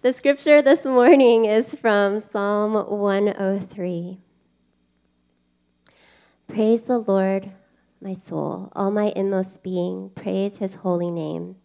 The 0.00 0.12
scripture 0.12 0.62
this 0.62 0.84
morning 0.84 1.46
is 1.46 1.74
from 1.74 2.22
Psalm 2.30 2.74
103. 2.74 4.20
Praise 6.46 6.82
the 6.84 6.98
Lord, 6.98 7.50
my 8.00 8.14
soul, 8.14 8.70
all 8.76 8.92
my 8.92 9.12
inmost 9.16 9.64
being, 9.64 10.10
praise 10.10 10.58
his 10.58 10.76
holy 10.76 11.10
name. 11.10 11.56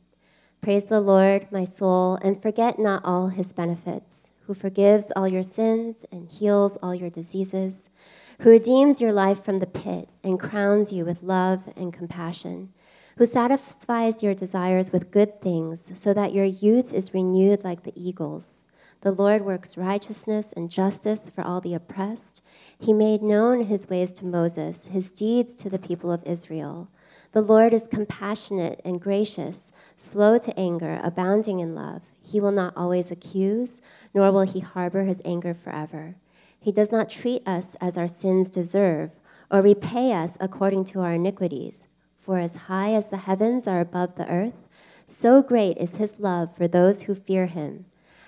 Praise 0.61 0.85
the 0.85 0.99
Lord, 0.99 1.46
my 1.51 1.63
soul, 1.63 2.17
and 2.23 2.41
forget 2.41 2.79
not 2.79 3.05
all 3.05 3.27
his 3.27 3.54
benefits, 3.54 4.32
who 4.47 4.55
forgives 4.55 5.11
all 5.15 5.27
your 5.27 5.43
sins 5.43 6.04
and 6.11 6.27
heals 6.27 6.75
all 6.81 6.95
your 6.95 7.11
diseases, 7.11 7.91
who 8.39 8.50
redeems 8.50 9.00
your 9.00 9.13
life 9.13 9.45
from 9.45 9.59
the 9.59 9.68
pit 9.68 10.09
and 10.23 10.39
crowns 10.39 10.91
you 10.91 11.05
with 11.05 11.21
love 11.21 11.71
and 11.77 11.93
compassion 11.93 12.73
who 13.18 13.25
satisfies 13.25 14.23
your 14.23 14.34
desires 14.34 14.91
with 14.91 15.11
good 15.11 15.41
things, 15.41 15.91
so 15.95 16.13
that 16.13 16.34
your 16.34 16.45
youth 16.45 16.93
is 16.93 17.13
renewed 17.13 17.63
like 17.63 17.84
the 17.84 17.93
eagles. 17.95 18.62
The 19.02 19.12
Lord 19.12 19.43
works 19.43 19.77
righteousness 19.77 20.53
and 20.53 20.72
justice 20.72 21.30
for 21.30 21.44
all 21.44 21.59
the 21.59 21.73
oppressed. 21.73 22.41
He 22.80 22.94
made 22.94 23.22
known 23.22 23.66
his 23.66 23.89
ways 23.89 24.13
to 24.13 24.26
Moses, 24.26 24.88
his 24.88 25.12
deeds 25.12 25.53
to 25.55 25.70
the 25.70 25.77
people 25.77 26.12
of 26.12 26.26
Israel. 26.26 26.88
The 27.34 27.41
Lord 27.41 27.73
is 27.73 27.88
compassionate 27.88 28.80
and 28.86 29.02
gracious, 29.02 29.72
slow 29.98 30.38
to 30.38 30.58
anger, 30.58 31.02
abounding 31.03 31.59
in 31.59 31.75
love. 31.75 32.03
He 32.22 32.39
will 32.39 32.52
not 32.52 32.77
always 32.77 33.11
accuse, 33.11 33.81
nor 34.14 34.31
will 34.31 34.44
he 34.44 34.61
harbor 34.61 35.03
his 35.03 35.22
anger 35.25 35.53
forever. 35.53 36.16
He 36.59 36.72
does 36.72 36.91
not 36.91 37.09
treat 37.09 37.45
us 37.45 37.75
as 37.81 37.98
our 37.98 38.08
sins 38.08 38.50
deserve, 38.50 39.11
or 39.52 39.61
repay 39.61 40.14
us 40.14 40.38
according 40.39 40.86
to 40.86 41.02
our 41.02 41.14
iniquities. 41.14 41.88
For 42.23 42.40
as 42.40 42.55
high 42.55 42.94
as 42.94 43.08
the 43.08 43.18
heavens 43.18 43.68
are 43.68 43.82
above 43.82 44.16
the 44.16 44.30
earth, 44.30 44.68
so 45.08 45.41
great 45.41 45.77
is 45.77 45.98
his 45.98 46.22
love 46.22 46.55
for 46.55 46.70
those 46.70 47.04
who 47.04 47.16
fear 47.16 47.48
him. 47.48 47.86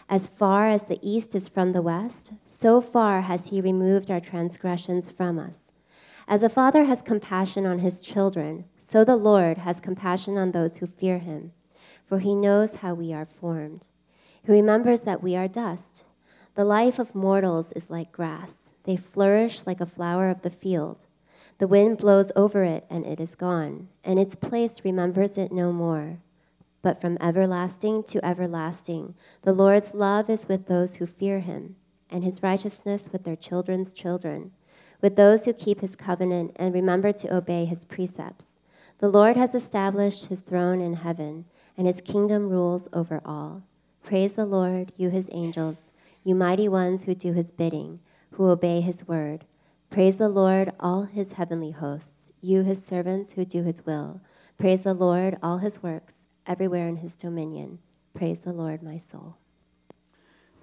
As 0.10 0.28
far 0.28 0.68
as 0.68 0.84
the 0.84 1.00
east 1.02 1.34
is 1.34 1.48
from 1.48 1.72
the 1.72 1.82
west, 1.82 2.34
so 2.46 2.82
far 2.82 3.22
has 3.22 3.48
he 3.48 3.62
removed 3.62 4.12
our 4.12 4.20
transgressions 4.20 5.10
from 5.10 5.40
us. 5.40 5.72
As 6.28 6.44
a 6.44 6.50
father 6.50 6.84
has 6.84 7.02
compassion 7.02 7.66
on 7.66 7.80
his 7.80 8.02
children, 8.02 8.66
so 8.80 9.06
the 9.06 9.16
Lord 9.16 9.60
has 9.60 9.80
compassion 9.80 10.38
on 10.38 10.52
those 10.52 10.78
who 10.78 10.88
fear 10.88 11.20
him, 11.20 11.54
for 12.06 12.20
he 12.20 12.36
knows 12.36 12.76
how 12.76 12.94
we 12.94 13.14
are 13.14 13.26
formed. 13.26 13.88
He 14.44 14.52
remembers 14.52 15.02
that 15.02 15.24
we 15.24 15.38
are 15.38 15.48
dust. 15.48 16.04
The 16.56 16.66
life 16.66 17.00
of 17.00 17.16
mortals 17.16 17.72
is 17.72 17.90
like 17.90 18.12
grass, 18.12 18.58
they 18.84 18.98
flourish 18.98 19.66
like 19.66 19.80
a 19.80 19.86
flower 19.86 20.30
of 20.30 20.42
the 20.42 20.50
field. 20.50 21.06
The 21.58 21.68
wind 21.68 21.98
blows 21.98 22.32
over 22.36 22.64
it, 22.64 22.86
and 22.90 23.06
it 23.06 23.20
is 23.20 23.36
gone, 23.36 23.88
and 24.04 24.20
its 24.20 24.36
place 24.36 24.84
remembers 24.84 25.38
it 25.38 25.54
no 25.54 25.72
more. 25.72 26.20
But 26.82 27.00
from 27.00 27.18
everlasting 27.22 28.04
to 28.04 28.24
everlasting, 28.26 29.16
the 29.44 29.54
Lord's 29.54 29.94
love 29.94 30.30
is 30.30 30.48
with 30.48 30.68
those 30.68 30.96
who 30.96 31.06
fear 31.06 31.40
him, 31.40 31.78
and 32.10 32.24
his 32.24 32.44
righteousness 32.44 33.10
with 33.12 33.24
their 33.24 33.38
children's 33.38 33.94
children, 33.94 34.52
with 35.02 35.16
those 35.16 35.46
who 35.46 35.54
keep 35.54 35.80
his 35.80 35.96
covenant 35.96 36.52
and 36.58 36.74
remember 36.74 37.12
to 37.14 37.34
obey 37.34 37.64
his 37.66 37.86
precepts. 37.86 38.58
The 39.00 39.10
Lord 39.10 39.38
has 39.38 39.56
established 39.56 40.26
his 40.26 40.42
throne 40.42 40.82
in 40.82 40.96
heaven, 40.96 41.46
and 41.78 41.88
his 41.88 42.02
kingdom 42.02 42.50
rules 42.50 42.90
over 42.92 43.22
all. 43.26 43.64
Praise 44.04 44.34
the 44.34 44.46
Lord, 44.46 44.92
you 44.98 45.10
his 45.10 45.30
angels, 45.32 45.92
you 46.24 46.36
mighty 46.36 46.68
ones 46.68 47.04
who 47.04 47.16
do 47.16 47.34
his 47.34 47.50
bidding, 47.52 48.00
who 48.32 48.50
obey 48.50 48.82
his 48.82 49.08
word. 49.08 49.46
Praise 49.90 50.18
the 50.18 50.28
Lord, 50.28 50.74
all 50.80 51.04
his 51.04 51.34
heavenly 51.34 51.72
hosts, 51.72 52.32
you 52.42 52.64
his 52.64 52.86
servants 52.86 53.32
who 53.34 53.46
do 53.46 53.64
his 53.64 53.86
will. 53.86 54.20
Praise 54.58 54.82
the 54.82 54.94
Lord, 54.94 55.38
all 55.42 55.60
his 55.60 55.82
works, 55.82 56.28
everywhere 56.46 56.88
in 56.88 56.98
his 56.98 57.16
dominion. 57.16 57.80
Praise 58.14 58.40
the 58.40 58.52
Lord, 58.52 58.84
my 58.84 58.98
soul. 58.98 59.38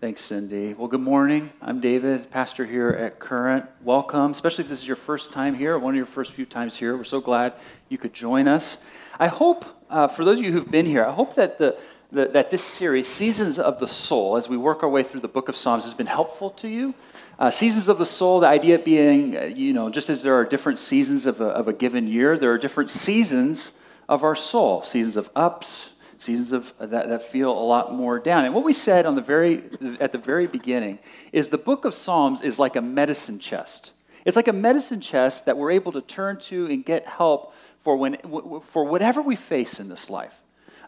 Thanks, 0.03 0.20
Cindy. 0.20 0.75
Well, 0.75 0.89
good 0.89 1.00
morning. 1.00 1.50
I'm 1.62 1.81
David, 1.81 2.31
pastor 2.31 2.67
here 2.67 2.91
at 2.91 3.20
Current. 3.20 3.67
Welcome, 3.83 4.33
especially 4.33 4.65
if 4.65 4.69
this 4.69 4.81
is 4.81 4.87
your 4.87 4.97
first 4.97 5.33
time 5.33 5.55
here, 5.55 5.78
one 5.78 5.95
of 5.95 5.97
your 5.97 6.06
first 6.06 6.33
few 6.33 6.45
times 6.45 6.77
here. 6.77 6.97
We're 6.97 7.05
so 7.05 7.20
glad 7.20 7.54
you 7.89 7.99
could 7.99 8.12
join 8.12 8.49
us. 8.49 8.78
I 9.19 9.28
hope, 9.28 9.65
uh, 9.89 10.09
for 10.09 10.25
those 10.25 10.39
of 10.39 10.44
you 10.44 10.50
who've 10.53 10.71
been 10.71 10.87
here, 10.87 11.04
I 11.04 11.12
hope 11.12 11.37
that 11.37 11.56
the 11.56 11.78
that 12.12 12.50
this 12.50 12.62
series, 12.62 13.09
Seasons 13.09 13.59
of 13.59 13.81
the 13.81 13.89
Soul, 13.89 14.37
as 14.37 14.49
we 14.49 14.56
work 14.59 14.83
our 14.83 14.89
way 14.89 15.03
through 15.03 15.21
the 15.21 15.28
book 15.28 15.49
of 15.49 15.56
Psalms, 15.56 15.84
has 15.84 15.95
been 15.95 16.06
helpful 16.06 16.50
to 16.50 16.69
you. 16.69 16.95
Uh, 17.39 17.50
seasons 17.50 17.89
of 17.89 17.97
the 17.97 18.06
soul, 18.06 18.41
the 18.41 18.47
idea 18.47 18.78
being, 18.78 19.37
uh, 19.37 19.45
you 19.45 19.73
know, 19.73 19.89
just 19.89 20.11
as 20.11 20.22
there 20.22 20.34
are 20.34 20.45
different 20.45 20.78
seasons 20.78 21.25
of 21.25 21.41
a, 21.41 21.47
of 21.47 21.69
a 21.69 21.72
given 21.72 22.06
year, 22.06 22.37
there 22.37 22.53
are 22.53 22.59
different 22.59 22.91
seasons 22.91 23.72
of 24.09 24.22
our 24.22 24.37
soul 24.37 24.83
seasons 24.83 25.17
of 25.17 25.31
ups, 25.34 25.91
seasons 26.19 26.53
of 26.53 26.75
uh, 26.78 26.87
that, 26.87 27.09
that 27.09 27.22
feel 27.22 27.51
a 27.51 27.65
lot 27.65 27.95
more 27.95 28.19
down. 28.19 28.45
And 28.45 28.55
what 28.55 28.65
we 28.65 28.75
said 28.75 29.06
on 29.06 29.15
the 29.15 29.22
very, 29.22 29.65
at 29.99 30.12
the 30.12 30.19
very 30.19 30.47
beginning 30.47 30.99
is 31.33 31.49
the 31.49 31.59
book 31.59 31.87
of 31.87 31.95
Psalms 31.95 32.43
is 32.43 32.59
like 32.59 32.77
a 32.77 32.83
medicine 32.83 33.39
chest. 33.39 33.93
It's 34.27 34.37
like 34.37 34.49
a 34.49 34.53
medicine 34.53 35.01
chest 35.01 35.47
that 35.47 35.56
we're 35.56 35.71
able 35.71 35.93
to 35.93 36.03
turn 36.03 36.39
to 36.41 36.67
and 36.67 36.84
get 36.84 37.06
help 37.06 37.55
for, 37.81 37.97
when, 37.97 38.19
for 38.67 38.84
whatever 38.84 39.22
we 39.22 39.34
face 39.34 39.81
in 39.81 39.89
this 39.89 40.11
life. 40.11 40.41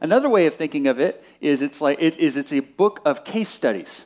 Another 0.05 0.29
way 0.29 0.45
of 0.45 0.55
thinking 0.55 0.87
of 0.87 1.01
it 1.01 1.25
is 1.41 1.63
it's 1.63 1.81
like 1.81 1.97
it 1.99 2.19
is 2.19 2.37
it's 2.37 2.53
a 2.53 2.61
book 2.61 3.01
of 3.07 3.25
case 3.25 3.49
studies. 3.49 4.05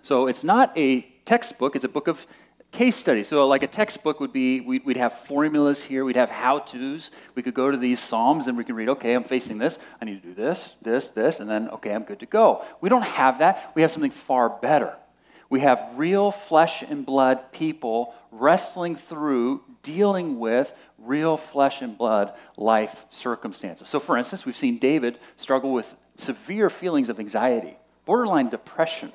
So 0.00 0.26
it's 0.26 0.42
not 0.42 0.72
a 0.74 1.02
textbook, 1.26 1.76
it's 1.76 1.84
a 1.84 1.88
book 1.88 2.08
of 2.08 2.26
case 2.72 2.96
studies. 2.96 3.28
So, 3.28 3.46
like 3.46 3.62
a 3.62 3.66
textbook 3.66 4.20
would 4.20 4.32
be, 4.32 4.62
we'd, 4.62 4.86
we'd 4.86 4.96
have 4.96 5.12
formulas 5.12 5.82
here, 5.82 6.02
we'd 6.06 6.16
have 6.16 6.30
how 6.30 6.60
to's. 6.60 7.10
We 7.34 7.42
could 7.42 7.52
go 7.52 7.70
to 7.70 7.76
these 7.76 8.00
Psalms 8.00 8.46
and 8.46 8.56
we 8.56 8.64
can 8.64 8.74
read, 8.74 8.88
okay, 8.88 9.12
I'm 9.12 9.22
facing 9.22 9.58
this, 9.58 9.78
I 10.00 10.06
need 10.06 10.22
to 10.22 10.28
do 10.28 10.34
this, 10.34 10.70
this, 10.80 11.08
this, 11.08 11.40
and 11.40 11.50
then, 11.50 11.68
okay, 11.68 11.92
I'm 11.94 12.04
good 12.04 12.20
to 12.20 12.26
go. 12.26 12.64
We 12.80 12.88
don't 12.88 13.04
have 13.04 13.40
that. 13.40 13.70
We 13.74 13.82
have 13.82 13.92
something 13.92 14.12
far 14.12 14.48
better. 14.48 14.96
We 15.54 15.60
have 15.60 15.92
real 15.94 16.32
flesh 16.32 16.82
and 16.82 17.06
blood 17.06 17.52
people 17.52 18.12
wrestling 18.32 18.96
through, 18.96 19.62
dealing 19.84 20.40
with 20.40 20.74
real 20.98 21.36
flesh 21.36 21.80
and 21.80 21.96
blood 21.96 22.32
life 22.56 23.04
circumstances. 23.10 23.88
So, 23.88 24.00
for 24.00 24.18
instance, 24.18 24.44
we've 24.44 24.56
seen 24.56 24.80
David 24.80 25.20
struggle 25.36 25.72
with 25.72 25.94
severe 26.16 26.68
feelings 26.68 27.08
of 27.08 27.20
anxiety, 27.20 27.76
borderline 28.04 28.48
depression. 28.50 29.12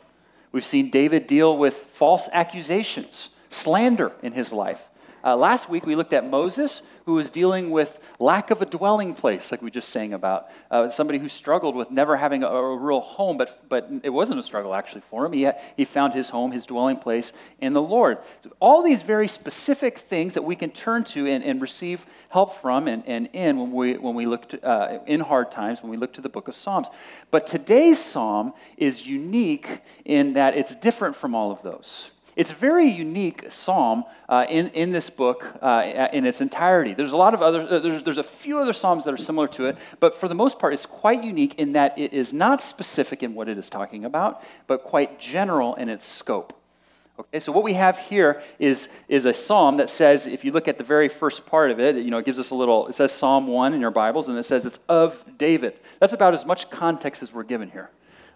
We've 0.53 0.63
seen 0.63 0.89
David 0.89 1.27
deal 1.27 1.57
with 1.57 1.73
false 1.73 2.29
accusations, 2.31 3.31
slander 3.49 4.13
in 4.23 4.31
his 4.31 4.53
life. 4.53 4.87
Uh, 5.23 5.35
last 5.35 5.69
week 5.69 5.85
we 5.85 5.95
looked 5.95 6.13
at 6.13 6.29
Moses, 6.29 6.81
who 7.05 7.13
was 7.13 7.29
dealing 7.29 7.71
with 7.71 7.99
lack 8.19 8.51
of 8.51 8.61
a 8.61 8.65
dwelling 8.65 9.13
place, 9.13 9.51
like 9.51 9.61
we 9.61 9.71
just 9.71 9.89
sang 9.89 10.13
about. 10.13 10.47
Uh, 10.69 10.89
somebody 10.89 11.19
who 11.19 11.27
struggled 11.27 11.75
with 11.75 11.91
never 11.91 12.15
having 12.15 12.43
a, 12.43 12.47
a, 12.47 12.77
real 12.77 12.99
home, 12.99 13.37
but, 13.37 13.67
but 13.67 13.89
it 14.03 14.09
wasn't 14.09 14.39
a 14.39 14.43
struggle 14.43 14.75
actually 14.75 15.01
for 15.01 15.25
him. 15.25 15.33
He, 15.33 15.43
had, 15.43 15.59
he 15.75 15.85
found 15.85 16.13
his 16.13 16.29
home, 16.29 16.51
his 16.51 16.65
dwelling 16.65 16.97
place 16.97 17.33
in 17.59 17.73
the 17.73 17.81
Lord. 17.81 18.19
So 18.43 18.51
all 18.59 18.83
these 18.83 19.01
very 19.01 19.27
specific 19.27 19.99
things 19.99 20.35
that 20.35 20.43
we 20.43 20.55
can 20.55 20.69
turn 20.69 21.03
to 21.05 21.27
and, 21.27 21.43
and 21.43 21.61
receive 21.61 22.05
help 22.29 22.61
from 22.61 22.87
and, 22.87 23.03
and 23.07 23.27
in 23.33 23.59
when 23.59 23.71
we, 23.71 23.97
when 23.97 24.15
we 24.15 24.25
look 24.25 24.49
to, 24.49 24.63
uh, 24.63 24.99
in 25.07 25.19
hard 25.19 25.51
times, 25.51 25.81
when 25.81 25.89
we 25.89 25.97
look 25.97 26.13
to 26.13 26.21
the 26.21 26.29
book 26.29 26.47
of 26.47 26.55
Psalms. 26.55 26.87
But 27.31 27.47
today's 27.47 27.99
psalm 27.99 28.53
is 28.77 29.05
unique 29.05 29.81
in 30.05 30.33
that 30.33 30.55
it's 30.55 30.75
different 30.75 31.15
from 31.15 31.35
all 31.35 31.51
of 31.51 31.61
those. 31.63 32.11
It's 32.39 32.51
a 32.51 32.53
very 32.53 32.87
unique 32.89 33.47
psalm 33.49 34.05
uh, 34.29 34.45
in, 34.49 34.69
in 34.69 34.93
this 34.93 35.09
book 35.09 35.45
uh, 35.61 36.07
in 36.13 36.25
its 36.25 36.39
entirety. 36.39 36.93
There's 36.93 37.11
a 37.11 37.17
lot 37.17 37.33
of 37.33 37.41
other, 37.41 37.63
uh, 37.63 37.79
there's, 37.79 38.01
there's 38.01 38.17
a 38.17 38.23
few 38.23 38.59
other 38.59 38.71
psalms 38.71 39.03
that 39.03 39.13
are 39.13 39.17
similar 39.17 39.49
to 39.49 39.65
it, 39.65 39.75
but 39.99 40.15
for 40.15 40.29
the 40.29 40.35
most 40.35 40.57
part, 40.57 40.73
it's 40.73 40.85
quite 40.85 41.21
unique 41.21 41.55
in 41.55 41.73
that 41.73 41.99
it 41.99 42.13
is 42.13 42.31
not 42.31 42.61
specific 42.61 43.23
in 43.23 43.35
what 43.35 43.49
it 43.49 43.57
is 43.57 43.69
talking 43.69 44.05
about, 44.05 44.41
but 44.67 44.85
quite 44.85 45.19
general 45.19 45.75
in 45.75 45.89
its 45.89 46.07
scope. 46.07 46.57
Okay, 47.19 47.41
so 47.41 47.51
what 47.51 47.65
we 47.65 47.73
have 47.73 47.99
here 47.99 48.41
is, 48.57 48.87
is 49.09 49.25
a 49.25 49.33
psalm 49.33 49.75
that 49.75 49.89
says, 49.89 50.25
if 50.25 50.45
you 50.45 50.53
look 50.53 50.69
at 50.69 50.77
the 50.77 50.83
very 50.85 51.09
first 51.09 51.45
part 51.45 51.71
of 51.71 51.81
it, 51.81 51.97
you 51.97 52.09
know, 52.09 52.19
it 52.19 52.25
gives 52.25 52.39
us 52.39 52.51
a 52.51 52.55
little, 52.55 52.87
it 52.87 52.95
says 52.95 53.11
Psalm 53.11 53.47
1 53.47 53.73
in 53.73 53.81
your 53.81 53.91
Bibles, 53.91 54.29
and 54.29 54.37
it 54.37 54.45
says 54.45 54.65
it's 54.65 54.79
of 54.87 55.25
David. 55.37 55.77
That's 55.99 56.13
about 56.13 56.33
as 56.33 56.45
much 56.45 56.69
context 56.69 57.21
as 57.21 57.33
we're 57.33 57.43
given 57.43 57.69
here. 57.69 57.89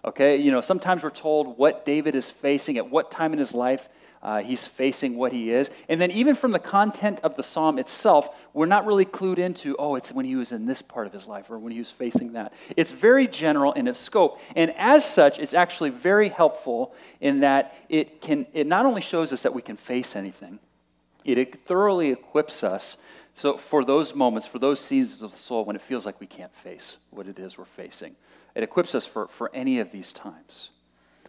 Okay, 0.05 0.37
you 0.37 0.51
know, 0.51 0.61
sometimes 0.61 1.03
we're 1.03 1.09
told 1.09 1.57
what 1.57 1.85
David 1.85 2.15
is 2.15 2.29
facing 2.29 2.77
at 2.77 2.89
what 2.89 3.09
time 3.09 3.31
in 3.33 3.39
his 3.39 3.53
life 3.53 3.87
uh, 4.23 4.41
he's 4.41 4.65
facing 4.65 5.17
what 5.17 5.33
he 5.33 5.51
is. 5.51 5.69
And 5.89 5.99
then, 5.99 6.09
even 6.11 6.33
from 6.35 6.51
the 6.51 6.59
content 6.59 7.19
of 7.23 7.35
the 7.35 7.43
psalm 7.43 7.77
itself, 7.77 8.29
we're 8.53 8.65
not 8.65 8.85
really 8.85 9.05
clued 9.05 9.37
into, 9.37 9.75
oh, 9.77 9.95
it's 9.95 10.13
when 10.13 10.25
he 10.25 10.37
was 10.37 10.53
in 10.53 10.65
this 10.65 10.81
part 10.81 11.05
of 11.05 11.13
his 11.13 11.27
life 11.27 11.51
or 11.51 11.59
when 11.59 11.73
he 11.73 11.79
was 11.79 11.91
facing 11.91 12.31
that. 12.33 12.53
It's 12.77 12.93
very 12.93 13.27
general 13.27 13.73
in 13.73 13.85
its 13.85 13.99
scope. 13.99 14.39
And 14.55 14.73
as 14.77 15.03
such, 15.03 15.39
it's 15.39 15.53
actually 15.53 15.89
very 15.89 16.29
helpful 16.29 16.95
in 17.19 17.41
that 17.41 17.75
it, 17.89 18.21
can, 18.21 18.47
it 18.53 18.65
not 18.65 18.85
only 18.85 19.01
shows 19.01 19.33
us 19.33 19.41
that 19.41 19.53
we 19.53 19.61
can 19.61 19.75
face 19.75 20.15
anything, 20.15 20.59
it 21.25 21.65
thoroughly 21.65 22.11
equips 22.11 22.63
us 22.63 22.95
so 23.35 23.57
for 23.57 23.83
those 23.83 24.13
moments, 24.13 24.47
for 24.47 24.59
those 24.59 24.79
seasons 24.79 25.21
of 25.21 25.31
the 25.31 25.37
soul 25.37 25.65
when 25.65 25.75
it 25.75 25.81
feels 25.81 26.05
like 26.05 26.19
we 26.19 26.27
can't 26.27 26.53
face 26.57 26.97
what 27.09 27.27
it 27.27 27.39
is 27.39 27.57
we're 27.57 27.65
facing. 27.65 28.15
It 28.55 28.63
equips 28.63 28.93
us 28.93 29.05
for, 29.05 29.27
for 29.27 29.49
any 29.53 29.79
of 29.79 29.91
these 29.91 30.13
times. 30.13 30.69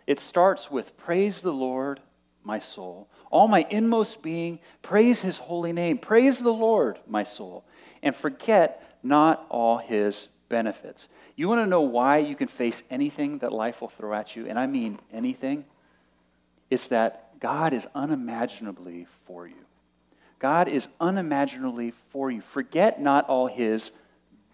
It 0.07 0.21
starts 0.21 0.71
with 0.71 0.97
praise 0.97 1.41
the 1.41 1.53
Lord, 1.53 2.01
my 2.43 2.59
soul. 2.59 3.09
All 3.31 3.49
my 3.49 3.67
inmost 3.71 4.23
being, 4.23 4.61
praise 4.83 5.23
his 5.23 5.39
holy 5.39 5.73
name. 5.73 5.99
Praise 5.99 6.39
the 6.39 6.53
Lord, 6.53 6.99
my 7.07 7.25
soul. 7.25 7.65
And 8.03 8.15
forget 8.15 8.99
not 9.03 9.47
all 9.49 9.79
his 9.79 10.29
benefits. 10.49 11.09
You 11.37 11.49
want 11.49 11.63
to 11.63 11.67
know 11.67 11.81
why 11.81 12.19
you 12.19 12.37
can 12.37 12.49
face 12.49 12.83
anything 12.91 13.39
that 13.39 13.53
life 13.53 13.81
will 13.81 13.89
throw 13.89 14.15
at 14.15 14.37
you, 14.37 14.47
and 14.47 14.59
I 14.59 14.67
mean 14.67 14.99
anything? 15.13 15.65
It's 16.71 16.89
that 16.89 17.41
God 17.41 17.73
is 17.73 17.87
unimaginably 17.95 19.07
for 19.27 19.47
you. 19.47 19.65
God 20.39 20.69
is 20.69 20.89
unimaginably 21.01 21.93
for 22.11 22.31
you. 22.31 22.41
Forget 22.41 23.01
not 23.01 23.29
all 23.29 23.47
his 23.47 23.91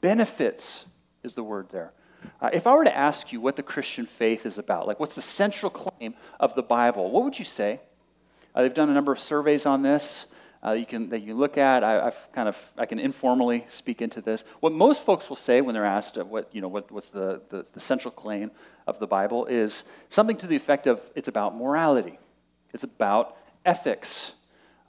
benefits, 0.00 0.84
is 1.22 1.34
the 1.34 1.42
word 1.42 1.68
there. 1.70 1.92
Uh, 2.40 2.50
if 2.52 2.66
I 2.66 2.74
were 2.74 2.84
to 2.84 2.96
ask 2.96 3.32
you 3.32 3.40
what 3.40 3.56
the 3.56 3.62
Christian 3.62 4.06
faith 4.06 4.46
is 4.46 4.58
about, 4.58 4.86
like 4.86 5.00
what's 5.00 5.14
the 5.14 5.22
central 5.22 5.70
claim 5.70 6.14
of 6.38 6.54
the 6.54 6.62
Bible, 6.62 7.10
what 7.10 7.24
would 7.24 7.38
you 7.38 7.44
say? 7.44 7.80
Uh, 8.54 8.62
they've 8.62 8.74
done 8.74 8.90
a 8.90 8.94
number 8.94 9.12
of 9.12 9.20
surveys 9.20 9.66
on 9.66 9.82
this 9.82 10.26
uh, 10.64 10.72
you 10.72 10.84
can, 10.84 11.08
that 11.08 11.22
you 11.22 11.34
look 11.34 11.56
at. 11.56 11.82
I, 11.82 12.04
have 12.04 12.28
kind 12.32 12.48
of, 12.48 12.56
I 12.76 12.86
can 12.86 12.98
informally 12.98 13.64
speak 13.68 14.02
into 14.02 14.20
this. 14.20 14.44
What 14.60 14.72
most 14.72 15.04
folks 15.04 15.28
will 15.28 15.36
say 15.36 15.60
when 15.60 15.74
they're 15.74 15.84
asked 15.84 16.16
what, 16.16 16.54
you 16.54 16.60
know, 16.60 16.68
what, 16.68 16.90
what's 16.90 17.08
the, 17.08 17.40
the, 17.48 17.64
the 17.72 17.80
central 17.80 18.12
claim 18.12 18.50
of 18.86 18.98
the 18.98 19.06
Bible 19.06 19.46
is 19.46 19.84
something 20.08 20.36
to 20.38 20.46
the 20.46 20.56
effect 20.56 20.86
of 20.86 21.00
it's 21.14 21.28
about 21.28 21.56
morality, 21.56 22.18
it's 22.72 22.84
about 22.84 23.36
ethics. 23.64 24.32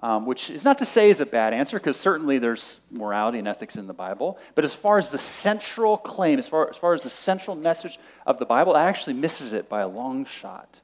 Um, 0.03 0.25
which 0.25 0.49
is 0.49 0.65
not 0.65 0.79
to 0.79 0.85
say 0.85 1.11
is 1.11 1.21
a 1.21 1.27
bad 1.27 1.53
answer, 1.53 1.77
because 1.77 1.95
certainly 1.95 2.39
there's 2.39 2.79
morality 2.89 3.37
and 3.37 3.47
ethics 3.47 3.75
in 3.75 3.85
the 3.85 3.93
Bible. 3.93 4.39
But 4.55 4.65
as 4.65 4.73
far 4.73 4.97
as 4.97 5.11
the 5.11 5.19
central 5.19 5.95
claim, 5.95 6.39
as 6.39 6.47
far, 6.47 6.67
as 6.71 6.75
far 6.75 6.95
as 6.95 7.03
the 7.03 7.09
central 7.11 7.55
message 7.55 7.99
of 8.25 8.39
the 8.39 8.45
Bible, 8.45 8.73
that 8.73 8.87
actually 8.87 9.13
misses 9.13 9.53
it 9.53 9.69
by 9.69 9.81
a 9.81 9.87
long 9.87 10.25
shot. 10.25 10.81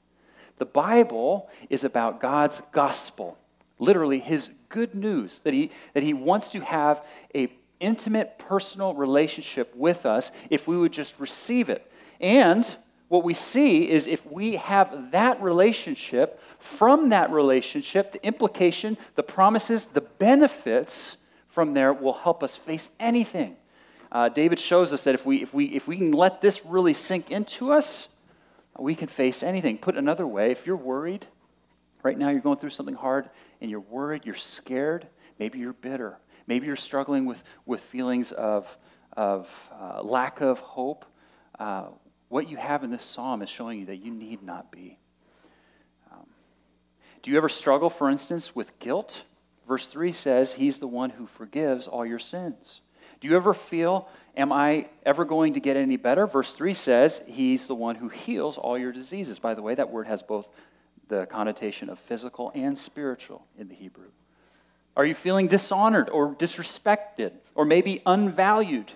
The 0.60 0.66
Bible 0.66 1.50
is 1.68 1.84
about 1.84 2.20
God's 2.20 2.62
gospel 2.72 3.40
literally 3.80 4.20
his 4.20 4.50
good 4.70 4.96
news 4.96 5.40
that 5.44 5.54
he, 5.54 5.72
that 5.94 6.04
he 6.04 6.14
wants 6.14 6.50
to 6.50 6.62
have 6.62 7.04
a 7.36 7.52
intimate 7.80 8.40
personal 8.40 8.96
relationship 8.96 9.74
with 9.76 10.06
us 10.06 10.32
if 10.50 10.68
we 10.68 10.78
would 10.78 10.92
just 10.92 11.20
receive 11.20 11.70
it 11.70 11.92
and 12.20 12.68
what 13.08 13.24
we 13.24 13.34
see 13.34 13.90
is 13.90 14.08
if 14.08 14.26
we 14.26 14.58
have 14.58 15.12
that 15.12 15.42
relationship 15.42 16.42
from 16.60 17.10
that 17.10 17.32
relationship 17.32 18.12
the 18.12 18.26
implication 18.26 18.98
the 19.16 19.24
promises 19.24 19.86
the 19.94 20.02
benefits 20.02 21.18
from 21.48 21.74
there 21.74 21.94
will 21.94 22.14
help 22.14 22.44
us 22.44 22.56
face 22.56 22.90
anything. 23.00 23.56
Uh, 24.12 24.30
david 24.30 24.60
shows 24.60 24.94
us 24.94 25.04
that 25.04 25.16
if 25.16 25.26
we 25.26 25.42
if 25.42 25.54
we 25.54 25.66
if 25.66 25.88
we 25.88 25.98
can 25.98 26.12
let 26.12 26.42
this 26.42 26.66
really 26.66 26.94
sink 26.94 27.32
into 27.32 27.72
us 27.72 28.08
we 28.80 28.94
can 28.94 29.08
face 29.08 29.42
anything. 29.42 29.78
Put 29.78 29.98
another 29.98 30.28
way 30.28 30.52
if 30.52 30.68
you're 30.68 30.76
worried 30.76 31.26
right 32.04 32.18
now 32.18 32.30
you're 32.30 32.40
going 32.40 32.58
through 32.58 32.70
something 32.70 32.96
hard 32.96 33.30
and 33.62 33.70
you're 33.70 33.80
worried, 33.82 34.26
you're 34.26 34.36
scared, 34.36 35.08
maybe 35.40 35.60
you're 35.60 35.74
bitter, 35.74 36.18
maybe 36.48 36.66
you're 36.66 36.76
struggling 36.76 37.26
with, 37.26 37.44
with 37.66 37.82
feelings 37.82 38.32
of, 38.32 38.78
of 39.14 39.50
uh, 39.78 40.02
lack 40.04 40.42
of 40.42 40.60
hope, 40.60 41.06
uh, 41.60 41.88
what 42.30 42.50
you 42.50 42.58
have 42.58 42.84
in 42.84 42.92
this 42.92 43.04
psalm 43.04 43.42
is 43.42 43.50
showing 43.50 43.80
you 43.80 43.86
that 43.88 43.98
you 43.98 44.12
need 44.12 44.44
not 44.44 44.72
be. 44.72 44.98
Um, 46.12 46.26
do 47.22 47.32
you 47.32 47.38
ever 47.38 47.50
struggle, 47.50 47.90
for 47.90 48.10
instance, 48.10 48.56
with 48.56 48.78
guilt? 48.80 49.24
Verse 49.68 49.88
3 49.88 50.14
says, 50.14 50.54
He's 50.54 50.80
the 50.80 50.88
one 50.88 51.10
who 51.10 51.26
forgives 51.28 51.88
all 51.88 52.06
your 52.06 52.20
sins. 52.20 52.82
Do 53.20 53.28
you 53.28 53.36
ever 53.36 53.54
feel, 53.54 54.08
Am 54.38 54.54
I 54.54 54.88
ever 55.04 55.26
going 55.26 55.56
to 55.56 55.60
get 55.60 55.78
any 55.78 55.98
better? 55.98 56.28
Verse 56.28 56.54
3 56.54 56.76
says, 56.76 57.24
He's 57.26 57.66
the 57.66 57.74
one 57.74 57.96
who 57.96 58.08
heals 58.08 58.60
all 58.60 58.78
your 58.78 58.92
diseases. 58.92 59.40
By 59.40 59.56
the 59.56 59.64
way, 59.64 59.74
that 59.74 59.90
word 59.90 60.06
has 60.06 60.22
both 60.22 60.48
the 61.08 61.26
connotation 61.26 61.90
of 61.90 61.98
physical 62.00 62.52
and 62.54 62.78
spiritual 62.78 63.46
in 63.58 63.68
the 63.68 63.74
Hebrew? 63.74 64.12
Are 64.96 65.06
you 65.06 65.16
feeling 65.16 65.48
dishonored 65.48 66.10
or 66.10 66.36
disrespected 66.36 67.32
or 67.56 67.66
maybe 67.66 68.02
unvalued? 68.06 68.94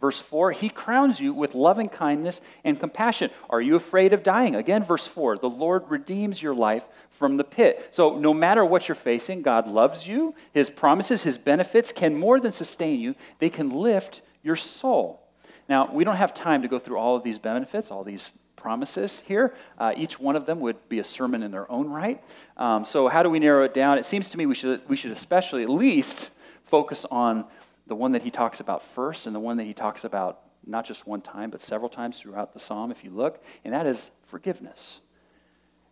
Verse 0.00 0.20
4, 0.20 0.52
he 0.52 0.68
crowns 0.68 1.18
you 1.18 1.34
with 1.34 1.56
loving 1.56 1.88
kindness 1.88 2.40
and 2.62 2.78
compassion. 2.78 3.30
Are 3.50 3.60
you 3.60 3.74
afraid 3.74 4.12
of 4.12 4.22
dying? 4.22 4.54
Again, 4.54 4.84
verse 4.84 5.06
4, 5.06 5.38
the 5.38 5.50
Lord 5.50 5.84
redeems 5.88 6.40
your 6.40 6.54
life 6.54 6.84
from 7.10 7.36
the 7.36 7.42
pit. 7.42 7.88
So, 7.90 8.16
no 8.16 8.32
matter 8.32 8.64
what 8.64 8.86
you're 8.86 8.94
facing, 8.94 9.42
God 9.42 9.66
loves 9.66 10.06
you. 10.06 10.36
His 10.52 10.70
promises, 10.70 11.24
His 11.24 11.36
benefits 11.36 11.90
can 11.90 12.16
more 12.16 12.38
than 12.38 12.52
sustain 12.52 13.00
you, 13.00 13.16
they 13.40 13.50
can 13.50 13.70
lift 13.70 14.22
your 14.44 14.54
soul. 14.54 15.20
Now, 15.68 15.92
we 15.92 16.04
don't 16.04 16.16
have 16.16 16.32
time 16.32 16.62
to 16.62 16.68
go 16.68 16.78
through 16.78 16.98
all 16.98 17.16
of 17.16 17.24
these 17.24 17.40
benefits, 17.40 17.90
all 17.90 18.04
these 18.04 18.30
promises 18.54 19.22
here. 19.26 19.54
Uh, 19.78 19.92
each 19.96 20.20
one 20.20 20.36
of 20.36 20.46
them 20.46 20.60
would 20.60 20.88
be 20.88 21.00
a 21.00 21.04
sermon 21.04 21.42
in 21.42 21.50
their 21.50 21.70
own 21.70 21.88
right. 21.88 22.22
Um, 22.56 22.84
so, 22.84 23.08
how 23.08 23.24
do 23.24 23.30
we 23.30 23.40
narrow 23.40 23.64
it 23.64 23.74
down? 23.74 23.98
It 23.98 24.06
seems 24.06 24.30
to 24.30 24.38
me 24.38 24.46
we 24.46 24.54
should, 24.54 24.88
we 24.88 24.94
should 24.94 25.10
especially 25.10 25.64
at 25.64 25.70
least 25.70 26.30
focus 26.66 27.04
on 27.10 27.44
the 27.88 27.94
one 27.94 28.12
that 28.12 28.22
he 28.22 28.30
talks 28.30 28.60
about 28.60 28.82
first 28.82 29.26
and 29.26 29.34
the 29.34 29.40
one 29.40 29.56
that 29.56 29.64
he 29.64 29.74
talks 29.74 30.04
about 30.04 30.40
not 30.66 30.84
just 30.86 31.06
one 31.06 31.22
time, 31.22 31.50
but 31.50 31.60
several 31.60 31.88
times 31.88 32.20
throughout 32.20 32.52
the 32.52 32.60
psalm, 32.60 32.90
if 32.90 33.02
you 33.02 33.10
look, 33.10 33.42
and 33.64 33.72
that 33.72 33.86
is 33.86 34.10
forgiveness. 34.26 35.00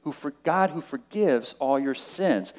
Who 0.03 0.13
for 0.13 0.33
God 0.45 0.71
who 0.71 0.81
forgives 0.81 1.55
all 1.59 1.79
your 1.79 1.95
sins. 1.95 2.53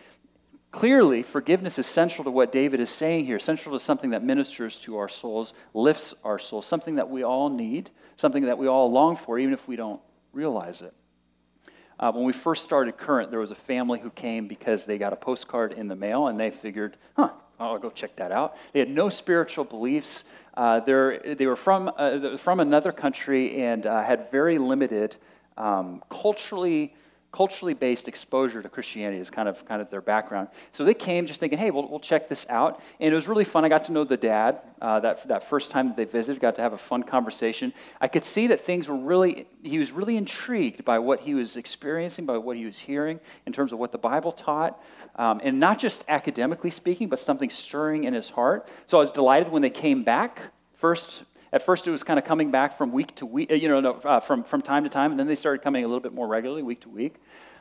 Clearly, 0.72 1.24
forgiveness 1.24 1.80
is 1.80 1.86
central 1.86 2.26
to 2.26 2.32
what 2.32 2.52
David 2.52 2.80
is 2.80 2.90
saying 2.90 3.26
here, 3.26 3.40
central 3.40 3.78
to 3.78 3.84
something 3.84 4.10
that 4.10 4.24
ministers 4.24 4.78
to 4.80 4.98
our 4.98 5.08
souls, 5.08 5.54
lifts 5.74 6.14
our 6.24 6.40
souls, 6.40 6.66
something 6.66 6.96
that 6.96 7.10
we 7.10 7.24
all 7.24 7.50
need, 7.50 7.90
something 8.18 8.46
that 8.46 8.58
we 8.58 8.68
all 8.68 8.92
long 8.92 9.16
for, 9.16 9.40
even 9.40 9.54
if 9.54 9.68
we 9.68 9.76
don't 9.76 10.02
realize 10.34 10.82
it. 10.82 10.94
Uh, 12.00 12.12
when 12.12 12.26
we 12.26 12.34
first 12.34 12.64
started 12.64 12.98
Current, 12.98 13.32
there 13.32 13.40
was 13.40 13.52
a 13.52 13.56
family 13.56 14.00
who 14.00 14.10
came 14.10 14.48
because 14.48 14.86
they 14.86 14.98
got 14.98 15.14
a 15.14 15.16
postcard 15.16 15.72
in 15.72 15.88
the 15.88 15.96
mail 15.96 16.28
and 16.28 16.40
they 16.40 16.52
figured, 16.52 16.98
huh, 17.16 17.32
I'll 17.60 17.80
go 17.80 17.90
check 17.90 18.16
that 18.18 18.32
out. 18.32 18.56
They 18.74 18.80
had 18.80 18.90
no 18.90 19.10
spiritual 19.10 19.64
beliefs. 19.64 20.24
Uh, 20.56 20.80
they 20.80 21.46
were 21.46 21.56
from, 21.56 21.92
uh, 21.98 22.38
from 22.38 22.60
another 22.60 22.92
country 22.92 23.64
and 23.64 23.86
uh, 23.86 24.04
had 24.04 24.30
very 24.32 24.58
limited 24.58 25.16
um, 25.58 26.04
culturally 26.10 26.94
culturally 27.32 27.74
based 27.74 28.08
exposure 28.08 28.62
to 28.62 28.70
Christianity 28.70 29.20
is 29.20 29.30
kind 29.30 29.50
of 29.50 29.66
kind 29.66 29.82
of 29.82 29.90
their 29.90 30.02
background. 30.02 30.48
So 30.72 30.86
they 30.86 30.94
came 30.94 31.26
just 31.26 31.40
thinking, 31.40 31.60
hey, 31.60 31.72
we'll, 31.72 31.88
we'll 31.88 32.00
check 32.00 32.30
this 32.30 32.46
out. 32.50 32.82
And 33.00 33.12
it 33.12 33.16
was 33.16 33.28
really 33.28 33.44
fun. 33.44 33.66
I 33.66 33.70
got 33.70 33.86
to 33.86 33.92
know 33.92 34.04
the 34.04 34.18
dad 34.18 34.62
uh, 34.82 35.00
that, 35.02 35.28
that 35.28 35.50
first 35.50 35.72
time 35.72 35.88
that 35.90 35.98
they 35.98 36.06
visited, 36.06 36.40
got 36.40 36.56
to 36.56 36.62
have 36.62 36.74
a 36.74 36.78
fun 36.78 37.04
conversation. 37.04 37.74
I 38.00 38.08
could 38.08 38.26
see 38.26 38.48
that 38.48 38.62
things 38.62 38.88
were 38.88 38.96
really, 38.96 39.48
he 39.62 39.78
was 39.78 39.92
really 39.92 40.18
intrigued 40.18 40.86
by 40.86 41.00
what 41.00 41.20
he 41.22 41.34
was 41.34 41.58
experiencing, 41.58 42.26
by 42.26 42.38
what 42.38 42.58
he 42.58 42.66
was 42.66 42.78
hearing 42.78 43.20
in 43.46 43.54
terms 43.54 43.72
of 43.72 43.80
what 43.80 43.92
the 43.92 43.98
Bible 43.98 44.32
taught. 44.32 44.82
Um, 45.16 45.42
and 45.44 45.60
not 45.60 45.80
just 45.80 46.04
academically 46.08 46.72
speaking, 46.72 47.10
but 47.10 47.20
something 47.20 47.50
stirring 47.50 48.06
in 48.06 48.14
his 48.14 48.30
heart. 48.30 48.68
So 48.86 48.98
I 48.98 49.02
was 49.02 49.12
delighted 49.12 49.52
when 49.52 49.62
they 49.62 49.70
came 49.70 50.04
back. 50.04 50.42
First, 50.76 51.24
at 51.52 51.64
first, 51.64 51.88
it 51.88 51.92
was 51.92 52.04
kind 52.04 52.20
of 52.20 52.26
coming 52.26 52.52
back 52.52 52.78
from 52.78 52.92
week 52.92 53.16
to 53.16 53.26
week, 53.26 53.50
you 53.52 53.68
know, 53.68 53.80
no, 53.80 53.94
uh, 53.94 54.20
from, 54.20 54.44
from 54.44 54.62
time 54.62 54.84
to 54.84 54.90
time, 54.90 55.12
and 55.12 55.20
then 55.20 55.28
they 55.28 55.36
started 55.36 55.64
coming 55.64 55.84
a 55.84 55.88
little 55.88 56.02
bit 56.02 56.14
more 56.14 56.28
regularly, 56.28 56.64
week 56.64 56.82
to 56.82 56.90
week. 56.90 57.16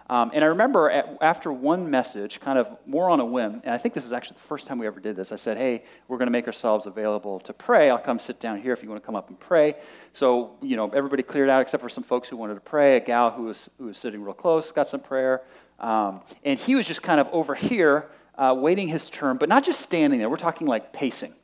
Um, 0.08 0.30
and 0.34 0.44
I 0.44 0.48
remember 0.48 0.88
at, 0.88 1.18
after 1.20 1.52
one 1.52 1.90
message, 1.90 2.38
kind 2.38 2.58
of 2.58 2.68
more 2.86 3.10
on 3.10 3.18
a 3.18 3.24
whim, 3.24 3.60
and 3.64 3.74
I 3.74 3.78
think 3.78 3.92
this 3.92 4.04
is 4.04 4.12
actually 4.12 4.34
the 4.34 4.46
first 4.46 4.66
time 4.66 4.78
we 4.78 4.86
ever 4.86 5.00
did 5.00 5.16
this, 5.16 5.32
I 5.32 5.36
said, 5.36 5.56
hey, 5.56 5.82
we're 6.06 6.18
going 6.18 6.28
to 6.28 6.32
make 6.32 6.46
ourselves 6.46 6.86
available 6.86 7.40
to 7.40 7.52
pray. 7.52 7.90
I'll 7.90 7.98
come 7.98 8.20
sit 8.20 8.38
down 8.38 8.60
here 8.60 8.72
if 8.72 8.82
you 8.82 8.88
want 8.88 9.02
to 9.02 9.06
come 9.06 9.16
up 9.16 9.30
and 9.30 9.40
pray. 9.40 9.74
So, 10.12 10.56
you 10.62 10.76
know, 10.76 10.88
everybody 10.90 11.24
cleared 11.24 11.48
out 11.48 11.60
except 11.60 11.82
for 11.82 11.88
some 11.88 12.04
folks 12.04 12.28
who 12.28 12.36
wanted 12.36 12.54
to 12.54 12.60
pray. 12.60 12.98
A 12.98 13.00
gal 13.00 13.32
who 13.32 13.44
was, 13.44 13.68
who 13.78 13.86
was 13.86 13.98
sitting 13.98 14.22
real 14.22 14.34
close 14.34 14.70
got 14.70 14.86
some 14.86 15.00
prayer. 15.00 15.42
Um, 15.80 16.20
and 16.44 16.58
he 16.58 16.76
was 16.76 16.86
just 16.86 17.02
kind 17.02 17.18
of 17.18 17.26
over 17.32 17.56
here 17.56 18.06
uh, 18.38 18.54
waiting 18.56 18.86
his 18.86 19.10
turn, 19.10 19.38
but 19.38 19.48
not 19.48 19.64
just 19.64 19.80
standing 19.80 20.20
there. 20.20 20.30
We're 20.30 20.36
talking 20.36 20.68
like 20.68 20.92
pacing. 20.92 21.34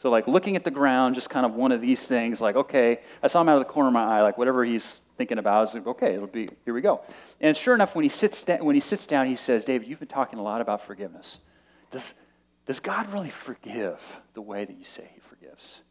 So, 0.00 0.08
like 0.08 0.26
looking 0.26 0.56
at 0.56 0.64
the 0.64 0.70
ground, 0.70 1.14
just 1.14 1.28
kind 1.28 1.44
of 1.44 1.54
one 1.54 1.72
of 1.72 1.80
these 1.82 2.02
things, 2.02 2.40
like, 2.40 2.56
okay, 2.56 3.00
I 3.22 3.26
saw 3.26 3.42
him 3.42 3.50
out 3.50 3.58
of 3.58 3.66
the 3.66 3.72
corner 3.72 3.88
of 3.88 3.92
my 3.92 4.18
eye, 4.18 4.22
like 4.22 4.38
whatever 4.38 4.64
he's 4.64 5.02
thinking 5.18 5.36
about, 5.36 5.58
I 5.58 5.60
was 5.60 5.74
like, 5.74 5.86
okay, 5.86 6.14
it'll 6.14 6.26
be, 6.26 6.48
here 6.64 6.72
we 6.72 6.80
go. 6.80 7.02
And 7.40 7.54
sure 7.54 7.74
enough, 7.74 7.94
when 7.94 8.04
he 8.04 8.08
sits, 8.08 8.42
da- 8.42 8.62
when 8.62 8.74
he 8.74 8.80
sits 8.80 9.06
down, 9.06 9.26
he 9.26 9.36
says, 9.36 9.66
David, 9.66 9.86
you've 9.86 9.98
been 9.98 10.08
talking 10.08 10.38
a 10.38 10.42
lot 10.42 10.62
about 10.62 10.86
forgiveness. 10.86 11.36
Does, 11.90 12.14
does 12.64 12.80
God 12.80 13.12
really 13.12 13.28
forgive 13.28 14.00
the 14.32 14.40
way 14.40 14.64
that 14.64 14.78
you 14.78 14.86
say 14.86 15.10
he 15.12 15.20
forgives? 15.20 15.82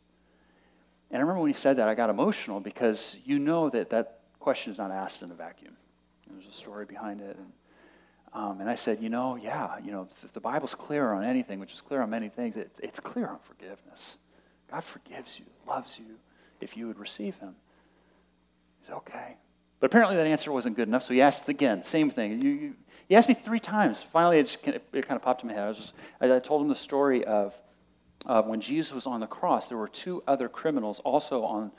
And 1.11 1.17
I 1.17 1.21
remember 1.21 1.41
when 1.41 1.51
he 1.51 1.57
said 1.57 1.77
that, 1.77 1.87
I 1.87 1.93
got 1.93 2.09
emotional 2.09 2.59
because 2.59 3.15
you 3.23 3.37
know 3.37 3.69
that 3.69 3.91
that 3.91 4.21
question 4.39 4.71
is 4.71 4.79
not 4.79 4.89
asked 4.89 5.21
in 5.21 5.29
a 5.29 5.35
vacuum. 5.35 5.75
There's 6.27 6.47
a 6.47 6.57
story 6.57 6.85
behind 6.85 7.21
it. 7.21 7.37
And 7.37 7.51
um, 8.33 8.61
and 8.61 8.69
I 8.69 8.75
said, 8.75 9.01
you 9.01 9.09
know, 9.09 9.35
yeah, 9.35 9.77
you 9.83 9.91
know, 9.91 10.07
if 10.23 10.33
the 10.33 10.39
Bible's 10.39 10.75
clear 10.75 11.13
on 11.13 11.23
anything, 11.23 11.59
which 11.59 11.73
is 11.73 11.81
clear 11.81 12.01
on 12.01 12.09
many 12.09 12.29
things, 12.29 12.57
it, 12.57 12.71
it's 12.81 12.99
clear 12.99 13.27
on 13.27 13.39
forgiveness. 13.39 14.17
God 14.69 14.83
forgives 14.83 15.39
you, 15.39 15.45
loves 15.67 15.97
you, 15.97 16.15
if 16.61 16.77
you 16.77 16.87
would 16.87 16.99
receive 16.99 17.35
Him. 17.37 17.55
He 18.81 18.87
said, 18.87 18.95
okay. 18.97 19.35
But 19.79 19.87
apparently 19.87 20.17
that 20.17 20.27
answer 20.27 20.51
wasn't 20.51 20.75
good 20.75 20.87
enough, 20.87 21.03
so 21.03 21.13
he 21.13 21.21
asked 21.21 21.47
again, 21.47 21.83
same 21.85 22.11
thing. 22.11 22.41
You, 22.41 22.49
you, 22.49 22.75
he 23.07 23.15
asked 23.15 23.29
me 23.29 23.33
three 23.33 23.61
times. 23.61 24.03
Finally, 24.03 24.39
it, 24.39 24.47
just, 24.47 24.59
it, 24.67 25.07
kind 25.07 25.15
of 25.15 25.21
popped 25.21 25.41
in 25.41 25.47
my 25.47 25.53
head. 25.53 25.69
I, 25.69 25.73
just, 25.73 25.93
I, 26.21 26.35
I 26.35 26.39
told 26.39 26.61
him 26.61 26.67
the 26.67 26.75
story 26.75 27.23
of, 27.23 27.59
of 28.25 28.45
when 28.45 28.59
Jesus 28.59 28.93
was 28.93 29.07
on 29.07 29.21
the 29.21 29.27
cross, 29.27 29.67
there 29.69 29.77
were 29.77 29.87
two 29.87 30.21
other 30.27 30.49
criminals 30.49 30.99
also 30.99 31.43
on 31.43 31.71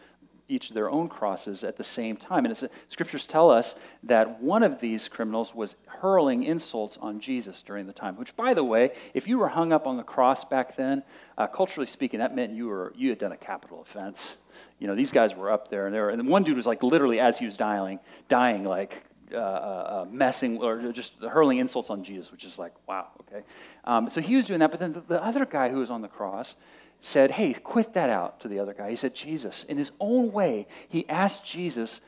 each 0.51 0.69
of 0.69 0.75
their 0.75 0.91
own 0.91 1.09
crosses 1.09 1.65
at 1.65 1.77
the 1.77 1.85
same 1.85 2.17
time. 2.17 2.45
And 2.45 2.69
scriptures 2.89 3.27
tell 3.27 3.51
us 3.51 3.75
that 4.03 4.43
one 4.43 4.63
of 4.63 4.81
these 4.81 5.09
criminals 5.09 5.55
was 5.55 5.77
hurling 5.87 6.45
insults 6.45 6.99
on 7.01 7.21
Jesus 7.21 7.63
during 7.63 7.87
the 7.87 7.93
time. 7.93 8.17
Which, 8.17 8.37
by 8.37 8.55
the 8.55 8.65
way, 8.65 8.93
if 9.15 9.29
you 9.29 9.39
were 9.39 9.49
hung 9.49 9.73
up 9.73 9.87
on 9.87 9.97
the 9.97 10.03
cross 10.03 10.45
back 10.45 10.77
then, 10.77 11.03
uh, 11.39 11.47
culturally 11.47 11.87
speaking, 11.87 12.21
that 12.21 12.35
meant 12.35 12.53
you 12.53 12.67
were 12.67 12.93
you 12.97 13.11
had 13.11 13.19
done 13.19 13.33
a 13.33 13.37
capital 13.37 13.81
offense. 13.81 14.37
You 14.79 14.89
know, 14.89 14.95
these 14.95 15.13
guys 15.13 15.35
were 15.35 15.51
up 15.51 15.71
there, 15.71 15.87
and 15.87 15.95
they 15.95 16.01
were, 16.01 16.11
and 16.11 16.29
one 16.29 16.43
dude 16.43 16.57
was 16.57 16.67
like 16.67 16.83
literally 16.83 17.21
as 17.21 17.39
he 17.39 17.47
was 17.47 17.57
dying, 17.57 18.01
dying 18.29 18.65
like 18.65 19.05
uh, 19.33 19.37
uh, 19.37 19.39
uh, 19.39 20.07
messing 20.11 20.59
or 20.59 20.91
just 20.91 21.13
hurling 21.23 21.59
insults 21.59 21.89
on 21.89 22.03
Jesus, 22.03 22.33
which 22.33 22.45
is 22.45 22.59
like, 22.59 22.73
wow, 22.89 23.07
okay. 23.21 23.45
Um, 23.85 24.11
so 24.11 24.21
he 24.21 24.35
was 24.35 24.47
doing 24.47 24.59
that, 24.59 24.73
but 24.73 24.81
then 24.81 24.93
the, 24.93 25.03
the 25.03 25.25
other 25.25 25.47
guy 25.47 25.69
who 25.69 25.79
was 25.79 25.89
on 25.89 26.03
the 26.03 26.09
cross 26.09 26.57
said, 27.01 27.33
hey, 27.33 27.55
quit 27.55 27.95
that 27.95 28.11
out 28.11 28.41
to 28.41 28.49
the 28.49 28.59
other 28.59 28.75
guy. 28.75 28.91
He 28.91 28.97
said, 28.97 29.15
Jesus, 29.15 29.65
in 29.69 29.79
his 29.79 29.91
own 30.01 30.33
way, 30.33 30.67
he 30.89 31.09
asked 31.09 31.45
Jesus, 31.45 32.01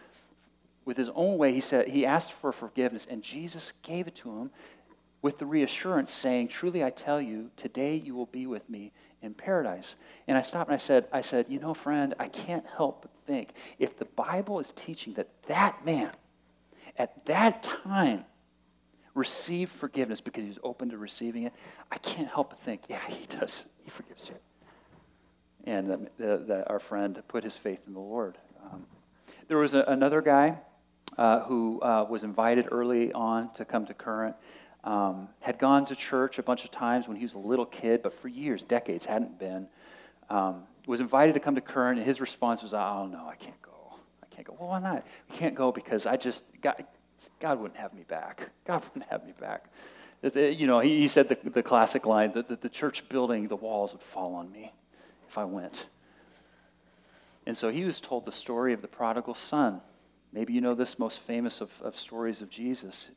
with 0.84 0.96
his 0.96 1.10
own 1.14 1.38
way, 1.38 1.52
he 1.52 1.60
said, 1.60 1.88
he 1.88 2.04
asked 2.04 2.32
for 2.32 2.52
forgiveness, 2.52 3.06
and 3.08 3.22
Jesus 3.22 3.72
gave 3.82 4.06
it 4.06 4.14
to 4.16 4.30
him 4.30 4.50
with 5.22 5.38
the 5.38 5.46
reassurance 5.46 6.12
saying, 6.12 6.48
Truly 6.48 6.84
I 6.84 6.90
tell 6.90 7.20
you, 7.20 7.50
today 7.56 7.94
you 7.94 8.14
will 8.14 8.26
be 8.26 8.46
with 8.46 8.68
me 8.68 8.92
in 9.22 9.34
paradise. 9.34 9.94
And 10.26 10.36
I 10.36 10.42
stopped 10.42 10.68
and 10.68 10.74
I 10.74 10.78
said, 10.78 11.06
I 11.12 11.20
said, 11.20 11.46
you 11.48 11.60
know, 11.60 11.74
friend, 11.74 12.14
I 12.18 12.28
can't 12.28 12.64
help 12.76 13.02
but 13.02 13.10
think 13.26 13.54
if 13.78 13.96
the 13.96 14.04
Bible 14.04 14.58
is 14.58 14.72
teaching 14.72 15.14
that 15.14 15.28
that 15.46 15.86
man 15.86 16.10
at 16.98 17.24
that 17.26 17.62
time 17.62 18.24
received 19.14 19.70
forgiveness 19.72 20.20
because 20.20 20.42
he 20.42 20.48
was 20.48 20.58
open 20.64 20.90
to 20.90 20.98
receiving 20.98 21.44
it, 21.44 21.52
I 21.90 21.98
can't 21.98 22.28
help 22.28 22.50
but 22.50 22.58
think, 22.60 22.82
yeah, 22.88 23.00
he 23.08 23.26
does. 23.26 23.64
He 23.84 23.90
forgives 23.90 24.26
you. 24.28 24.34
And 25.64 26.08
that, 26.18 26.48
that 26.48 26.70
our 26.70 26.80
friend 26.80 27.22
put 27.28 27.44
his 27.44 27.56
faith 27.56 27.80
in 27.86 27.92
the 27.92 28.00
Lord. 28.00 28.36
Um, 28.64 28.84
there 29.48 29.58
was 29.58 29.74
a, 29.74 29.82
another 29.82 30.20
guy 30.20 30.58
uh, 31.16 31.40
who 31.40 31.80
uh, 31.80 32.06
was 32.08 32.24
invited 32.24 32.68
early 32.70 33.12
on 33.12 33.52
to 33.54 33.64
come 33.64 33.86
to 33.86 33.94
Current. 33.94 34.34
Um, 34.82 35.28
had 35.40 35.58
gone 35.58 35.84
to 35.86 35.94
church 35.94 36.38
a 36.38 36.42
bunch 36.42 36.64
of 36.64 36.72
times 36.72 37.06
when 37.06 37.16
he 37.16 37.22
was 37.22 37.34
a 37.34 37.38
little 37.38 37.66
kid, 37.66 38.02
but 38.02 38.18
for 38.18 38.26
years, 38.26 38.64
decades, 38.64 39.04
hadn't 39.04 39.38
been. 39.38 39.68
Um, 40.28 40.64
was 40.86 41.00
invited 41.00 41.34
to 41.34 41.40
come 41.40 41.54
to 41.54 41.60
Current, 41.60 41.98
and 41.98 42.06
his 42.06 42.20
response 42.20 42.64
was, 42.64 42.74
"Oh 42.74 43.06
no, 43.06 43.28
I 43.28 43.36
can't 43.36 43.60
go 43.62 43.72
I 44.22 44.34
can't 44.34 44.46
go. 44.46 44.56
Well, 44.58 44.70
why 44.70 44.80
not? 44.80 45.04
We 45.30 45.36
can't 45.36 45.54
go 45.54 45.72
because 45.72 46.06
I 46.06 46.16
just, 46.16 46.42
God, 46.60 46.84
God 47.40 47.60
wouldn't 47.60 47.78
have 47.78 47.92
me 47.94 48.04
back. 48.06 48.50
God 48.66 48.82
wouldn't 48.84 49.10
have 49.10 49.24
me 49.24 49.32
back. 49.38 49.66
You 50.34 50.66
know, 50.66 50.80
he, 50.80 51.00
he 51.00 51.08
said 51.08 51.28
the, 51.28 51.38
the 51.50 51.62
classic 51.62 52.06
line 52.06 52.32
that 52.34 52.48
the, 52.48 52.56
the 52.56 52.68
church 52.68 53.08
building, 53.08 53.48
the 53.48 53.56
walls 53.56 53.92
would 53.92 54.02
fall 54.02 54.34
on 54.34 54.50
me 54.52 54.72
if 55.32 55.38
I 55.38 55.44
went. 55.46 55.86
And 57.46 57.56
so 57.56 57.70
he 57.70 57.84
was 57.84 58.00
told 58.00 58.26
the 58.26 58.32
story 58.32 58.74
of 58.74 58.82
the 58.82 58.88
prodigal 58.88 59.34
son. 59.34 59.80
Maybe 60.30 60.52
you 60.52 60.60
know 60.60 60.74
this 60.74 60.98
most 60.98 61.20
famous 61.20 61.62
of, 61.62 61.70
of 61.80 61.98
stories 61.98 62.42
of 62.42 62.50
Jesus. 62.50 63.08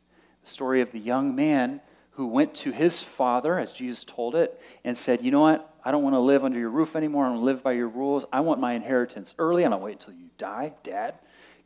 The 0.46 0.50
story 0.50 0.80
of 0.80 0.94
the 0.94 1.00
young 1.00 1.36
man 1.36 1.82
who 2.12 2.28
went 2.28 2.56
to 2.56 2.72
his 2.72 3.02
father, 3.02 3.60
as 3.60 3.74
Jesus 3.74 4.06
told 4.06 4.34
it, 4.34 4.58
and 4.86 4.98
said, 4.98 5.26
You 5.26 5.32
know 5.32 5.42
what? 5.42 5.76
I 5.84 5.92
don't 5.92 6.04
want 6.04 6.14
to 6.14 6.20
live 6.20 6.46
under 6.46 6.58
your 6.58 6.70
roof 6.70 6.96
anymore. 6.96 7.26
I 7.26 7.30
want 7.32 7.42
to 7.42 7.46
live 7.46 7.62
by 7.62 7.74
your 7.74 7.90
rules. 7.90 8.24
I 8.32 8.40
want 8.40 8.62
my 8.62 8.74
inheritance 8.74 9.36
early. 9.38 9.66
I'm 9.66 9.72
not 9.72 9.82
wait 9.82 10.00
until 10.00 10.14
you 10.14 10.30
die, 10.38 10.72
Dad. 10.84 11.16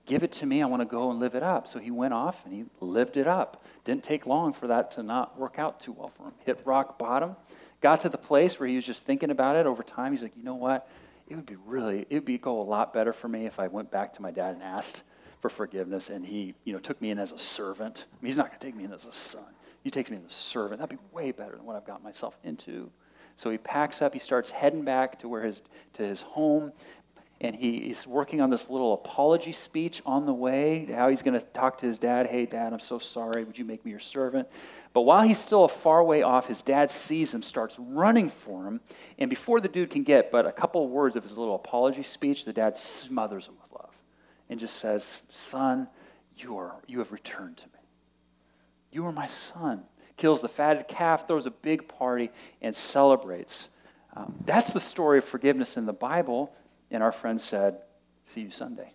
Give 0.08 0.24
it 0.24 0.32
to 0.34 0.48
me. 0.48 0.64
I 0.64 0.66
want 0.66 0.82
to 0.82 0.88
go 0.88 1.12
and 1.12 1.20
live 1.20 1.36
it 1.36 1.44
up. 1.44 1.68
So 1.68 1.78
he 1.78 1.92
went 1.92 2.16
off 2.16 2.44
and 2.44 2.52
he 2.52 2.66
lived 2.80 3.18
it 3.18 3.28
up. 3.28 3.64
Didn't 3.86 4.04
take 4.04 4.26
long 4.26 4.54
for 4.54 4.66
that 4.66 4.90
to 4.94 5.04
not 5.04 5.38
work 5.38 5.60
out 5.60 5.80
too 5.80 5.92
well 5.92 6.12
for 6.18 6.24
him. 6.24 6.34
Hit 6.44 6.60
rock 6.66 6.98
bottom. 6.98 7.36
Got 7.82 8.02
to 8.02 8.10
the 8.10 8.18
place 8.18 8.60
where 8.60 8.68
he 8.68 8.76
was 8.76 8.86
just 8.86 9.04
thinking 9.04 9.32
about 9.32 9.56
it 9.56 9.66
over 9.66 9.84
time. 9.84 10.12
He's 10.12 10.22
like, 10.22 10.36
you 10.36 10.44
know 10.44 10.56
what? 10.56 10.90
It 11.28 11.36
would 11.36 11.46
be 11.46 11.56
really, 11.66 12.06
it 12.10 12.16
would 12.16 12.26
be 12.26 12.38
go 12.38 12.62
a 12.62 12.64
lot 12.64 12.94
better 12.94 13.14
for 13.14 13.28
me 13.28 13.46
if 13.46 13.60
I 13.60 13.68
went 13.68 13.92
back 13.92 14.14
to 14.16 14.22
my 14.22 14.32
dad 14.32 14.56
and 14.56 14.64
asked 14.64 15.04
for 15.42 15.50
forgiveness 15.50 16.10
and 16.10 16.26
he, 16.26 16.56
you 16.66 16.74
know, 16.74 16.80
took 16.80 17.02
me 17.02 17.12
in 17.12 17.20
as 17.20 17.32
a 17.32 17.40
servant. 17.40 18.06
I 18.12 18.16
mean, 18.22 18.30
he's 18.30 18.38
not 18.38 18.48
going 18.48 18.60
to 18.60 18.66
take 18.66 18.76
me 18.76 18.84
in 18.84 18.92
as 18.92 19.06
a 19.06 19.14
son. 19.14 19.46
He 19.84 19.90
takes 19.90 20.10
me 20.10 20.18
in 20.18 20.26
as 20.26 20.32
a 20.32 20.34
servant. 20.34 20.82
That'd 20.82 20.98
be 20.98 21.04
way 21.14 21.32
better 21.32 21.56
than 21.56 21.66
what 21.66 21.76
I've 21.76 21.86
got 21.86 22.04
myself 22.04 22.38
into. 22.44 22.90
So 23.38 23.50
he 23.50 23.58
packs 23.58 24.02
up, 24.02 24.14
he 24.14 24.20
starts 24.20 24.50
heading 24.50 24.84
back 24.84 25.20
to 25.20 25.30
where 25.30 25.44
his 25.44 25.62
to 25.94 26.04
his 26.04 26.22
home, 26.22 26.74
and 27.42 27.56
he 27.56 27.78
is 27.78 28.06
working 28.06 28.42
on 28.42 28.50
this 28.50 28.70
little 28.70 28.94
apology 28.94 29.52
speech 29.52 30.02
on 30.06 30.26
the 30.26 30.34
way, 30.34 30.86
how 30.94 31.10
he's 31.10 31.22
going 31.22 31.40
to 31.40 31.46
talk 31.48 31.78
to 31.80 31.86
his 31.86 32.00
dad, 32.00 32.28
"Hey 32.28 32.46
dad, 32.46 32.74
I'm 32.74 32.80
so 32.80 33.00
sorry. 33.00 33.44
Would 33.44 33.58
you 33.58 33.66
make 33.66 33.86
me 33.86 33.92
your 33.92 34.00
servant?" 34.00 34.48
But 34.94 35.02
while 35.02 35.22
he's 35.22 35.40
still 35.40 35.64
a 35.64 35.70
far 35.70 36.04
way 36.04 36.22
off, 36.22 36.48
his 36.48 36.62
dad 36.62 36.92
sees 36.92 37.34
him, 37.34 37.42
starts 37.42 37.78
running 37.80 38.30
for 38.30 38.66
him, 38.66 38.82
and 39.18 39.30
before 39.30 39.62
the 39.62 39.68
dude 39.68 39.90
can 39.90 40.04
get 40.04 40.32
but 40.32 40.46
a 40.46 40.52
couple 40.52 40.88
words 40.88 41.16
of 41.16 41.24
his 41.24 41.38
little 41.38 41.56
apology 41.56 42.04
speech, 42.04 42.46
the 42.46 42.54
dad 42.54 42.78
smothers 42.78 43.48
him 43.48 43.56
with 43.62 43.80
love 43.80 43.94
and 44.50 44.60
just 44.60 44.78
says, 44.78 45.24
"Son, 45.32 45.88
you 46.38 46.58
are 46.58 46.76
you 46.88 47.00
have 47.00 47.12
returned 47.12 47.58
to 47.58 47.66
me. 47.66 47.80
You 48.92 49.06
are 49.06 49.12
my 49.12 49.28
son." 49.28 49.86
kills 50.20 50.42
the 50.42 50.50
fatted 50.50 50.88
calf, 50.88 51.28
throws 51.28 51.48
a 51.48 51.52
big 51.52 51.88
party, 51.88 52.30
and 52.62 52.76
celebrates. 52.76 53.70
Um, 54.16 54.36
that's 54.46 54.74
the 54.74 54.80
story 54.80 55.18
of 55.18 55.26
forgiveness 55.26 55.78
in 55.78 55.86
the 55.86 55.94
Bible. 55.94 56.54
And 56.92 57.04
our 57.04 57.12
friend 57.12 57.40
said, 57.40 57.78
See 58.26 58.42
you 58.42 58.52
Sunday. 58.52 58.92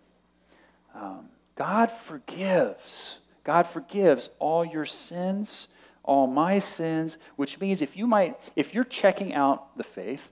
Um, 0.94 1.28
God 1.56 1.90
forgives. 1.90 3.18
God 3.42 3.66
forgives 3.66 4.30
all 4.38 4.64
your 4.64 4.86
sins, 4.86 5.66
all 6.02 6.26
my 6.26 6.60
sins, 6.60 7.18
which 7.36 7.60
means 7.60 7.82
if 7.82 7.96
you 7.96 8.06
might, 8.06 8.36
if 8.56 8.74
you're 8.74 8.84
checking 8.84 9.34
out 9.34 9.76
the 9.76 9.84
faith, 9.84 10.30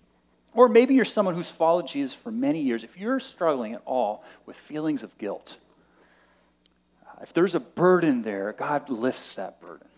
or 0.54 0.68
maybe 0.68 0.94
you're 0.94 1.04
someone 1.04 1.34
who's 1.34 1.48
followed 1.48 1.86
Jesus 1.86 2.14
for 2.14 2.30
many 2.30 2.60
years, 2.60 2.84
if 2.84 2.96
you're 2.98 3.20
struggling 3.20 3.74
at 3.74 3.82
all 3.84 4.24
with 4.46 4.56
feelings 4.56 5.02
of 5.02 5.16
guilt, 5.18 5.56
if 7.22 7.32
there's 7.32 7.54
a 7.54 7.60
burden 7.60 8.22
there, 8.22 8.52
God 8.52 8.88
lifts 8.88 9.34
that 9.36 9.60
burden 9.60 9.88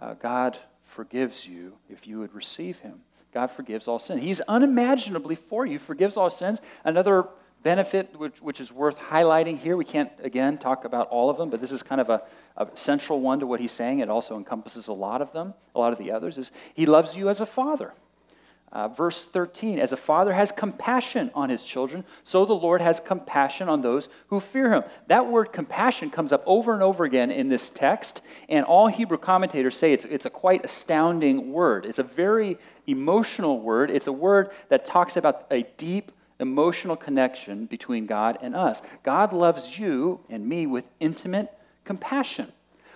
uh, 0.00 0.14
God 0.14 0.58
forgives 0.86 1.46
you 1.46 1.74
if 1.88 2.06
you 2.06 2.18
would 2.18 2.34
receive 2.34 2.78
him. 2.78 3.00
God 3.32 3.50
forgives 3.50 3.86
all 3.86 3.98
sin. 3.98 4.18
He's 4.18 4.40
unimaginably 4.42 5.36
for 5.36 5.64
you, 5.64 5.78
forgives 5.78 6.16
all 6.16 6.30
sins. 6.30 6.60
Another 6.84 7.28
benefit 7.62 8.18
which, 8.18 8.40
which 8.40 8.60
is 8.60 8.72
worth 8.72 8.98
highlighting 8.98 9.58
here, 9.58 9.76
we 9.76 9.84
can't, 9.84 10.10
again, 10.22 10.58
talk 10.58 10.84
about 10.84 11.08
all 11.08 11.30
of 11.30 11.36
them, 11.36 11.50
but 11.50 11.60
this 11.60 11.72
is 11.72 11.82
kind 11.82 12.00
of 12.00 12.08
a, 12.10 12.22
a 12.56 12.66
central 12.74 13.20
one 13.20 13.40
to 13.40 13.46
what 13.46 13.60
he's 13.60 13.72
saying. 13.72 14.00
It 14.00 14.08
also 14.08 14.36
encompasses 14.36 14.88
a 14.88 14.92
lot 14.92 15.22
of 15.22 15.32
them, 15.32 15.54
a 15.74 15.78
lot 15.78 15.92
of 15.92 15.98
the 15.98 16.10
others, 16.10 16.38
is 16.38 16.50
he 16.74 16.86
loves 16.86 17.14
you 17.14 17.28
as 17.28 17.40
a 17.40 17.46
father. 17.46 17.92
Uh, 18.72 18.86
verse 18.86 19.24
13, 19.26 19.80
as 19.80 19.92
a 19.92 19.96
father 19.96 20.32
has 20.32 20.52
compassion 20.52 21.28
on 21.34 21.50
his 21.50 21.64
children, 21.64 22.04
so 22.22 22.44
the 22.44 22.52
Lord 22.52 22.80
has 22.80 23.00
compassion 23.00 23.68
on 23.68 23.82
those 23.82 24.08
who 24.28 24.38
fear 24.38 24.72
him. 24.72 24.84
That 25.08 25.26
word 25.26 25.52
compassion 25.52 26.10
comes 26.10 26.30
up 26.32 26.44
over 26.46 26.72
and 26.72 26.80
over 26.80 27.02
again 27.04 27.32
in 27.32 27.48
this 27.48 27.70
text, 27.70 28.22
and 28.48 28.64
all 28.64 28.86
Hebrew 28.86 29.18
commentators 29.18 29.76
say 29.76 29.92
it's, 29.92 30.04
it's 30.04 30.24
a 30.24 30.30
quite 30.30 30.64
astounding 30.64 31.52
word. 31.52 31.84
It's 31.84 31.98
a 31.98 32.04
very 32.04 32.58
emotional 32.86 33.60
word. 33.60 33.90
It's 33.90 34.06
a 34.06 34.12
word 34.12 34.50
that 34.68 34.86
talks 34.86 35.16
about 35.16 35.46
a 35.50 35.62
deep 35.76 36.12
emotional 36.38 36.96
connection 36.96 37.66
between 37.66 38.06
God 38.06 38.38
and 38.40 38.54
us. 38.54 38.82
God 39.02 39.32
loves 39.32 39.78
you 39.80 40.20
and 40.30 40.48
me 40.48 40.66
with 40.66 40.84
intimate 41.00 41.52
compassion. 41.84 42.52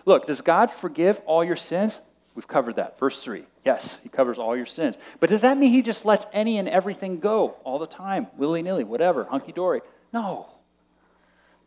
Look, 0.07 0.27
does 0.27 0.41
God 0.41 0.71
forgive 0.71 1.21
all 1.27 1.45
your 1.45 1.57
sins? 1.57 1.99
We've 2.35 2.49
covered 2.49 2.77
that. 2.77 2.99
Verse 2.99 3.23
3. 3.23 3.45
Yes, 3.65 3.99
he 4.03 4.09
covers 4.09 4.39
all 4.39 4.57
your 4.57 4.67
sins. 4.67 4.97
But 5.21 5.31
does 5.31 5.43
that 5.43 5.57
mean 5.57 5.73
he 5.73 5.83
just 5.83 6.05
lets 6.05 6.27
any 6.33 6.59
and 6.59 6.69
everything 6.69 7.21
go 7.21 7.55
all 7.63 7.79
the 7.79 7.87
time, 7.87 8.27
willy 8.37 8.63
nilly, 8.63 8.85
whatever, 8.85 9.25
hunky 9.25 9.53
dory? 9.53 9.83
No. 10.13 10.49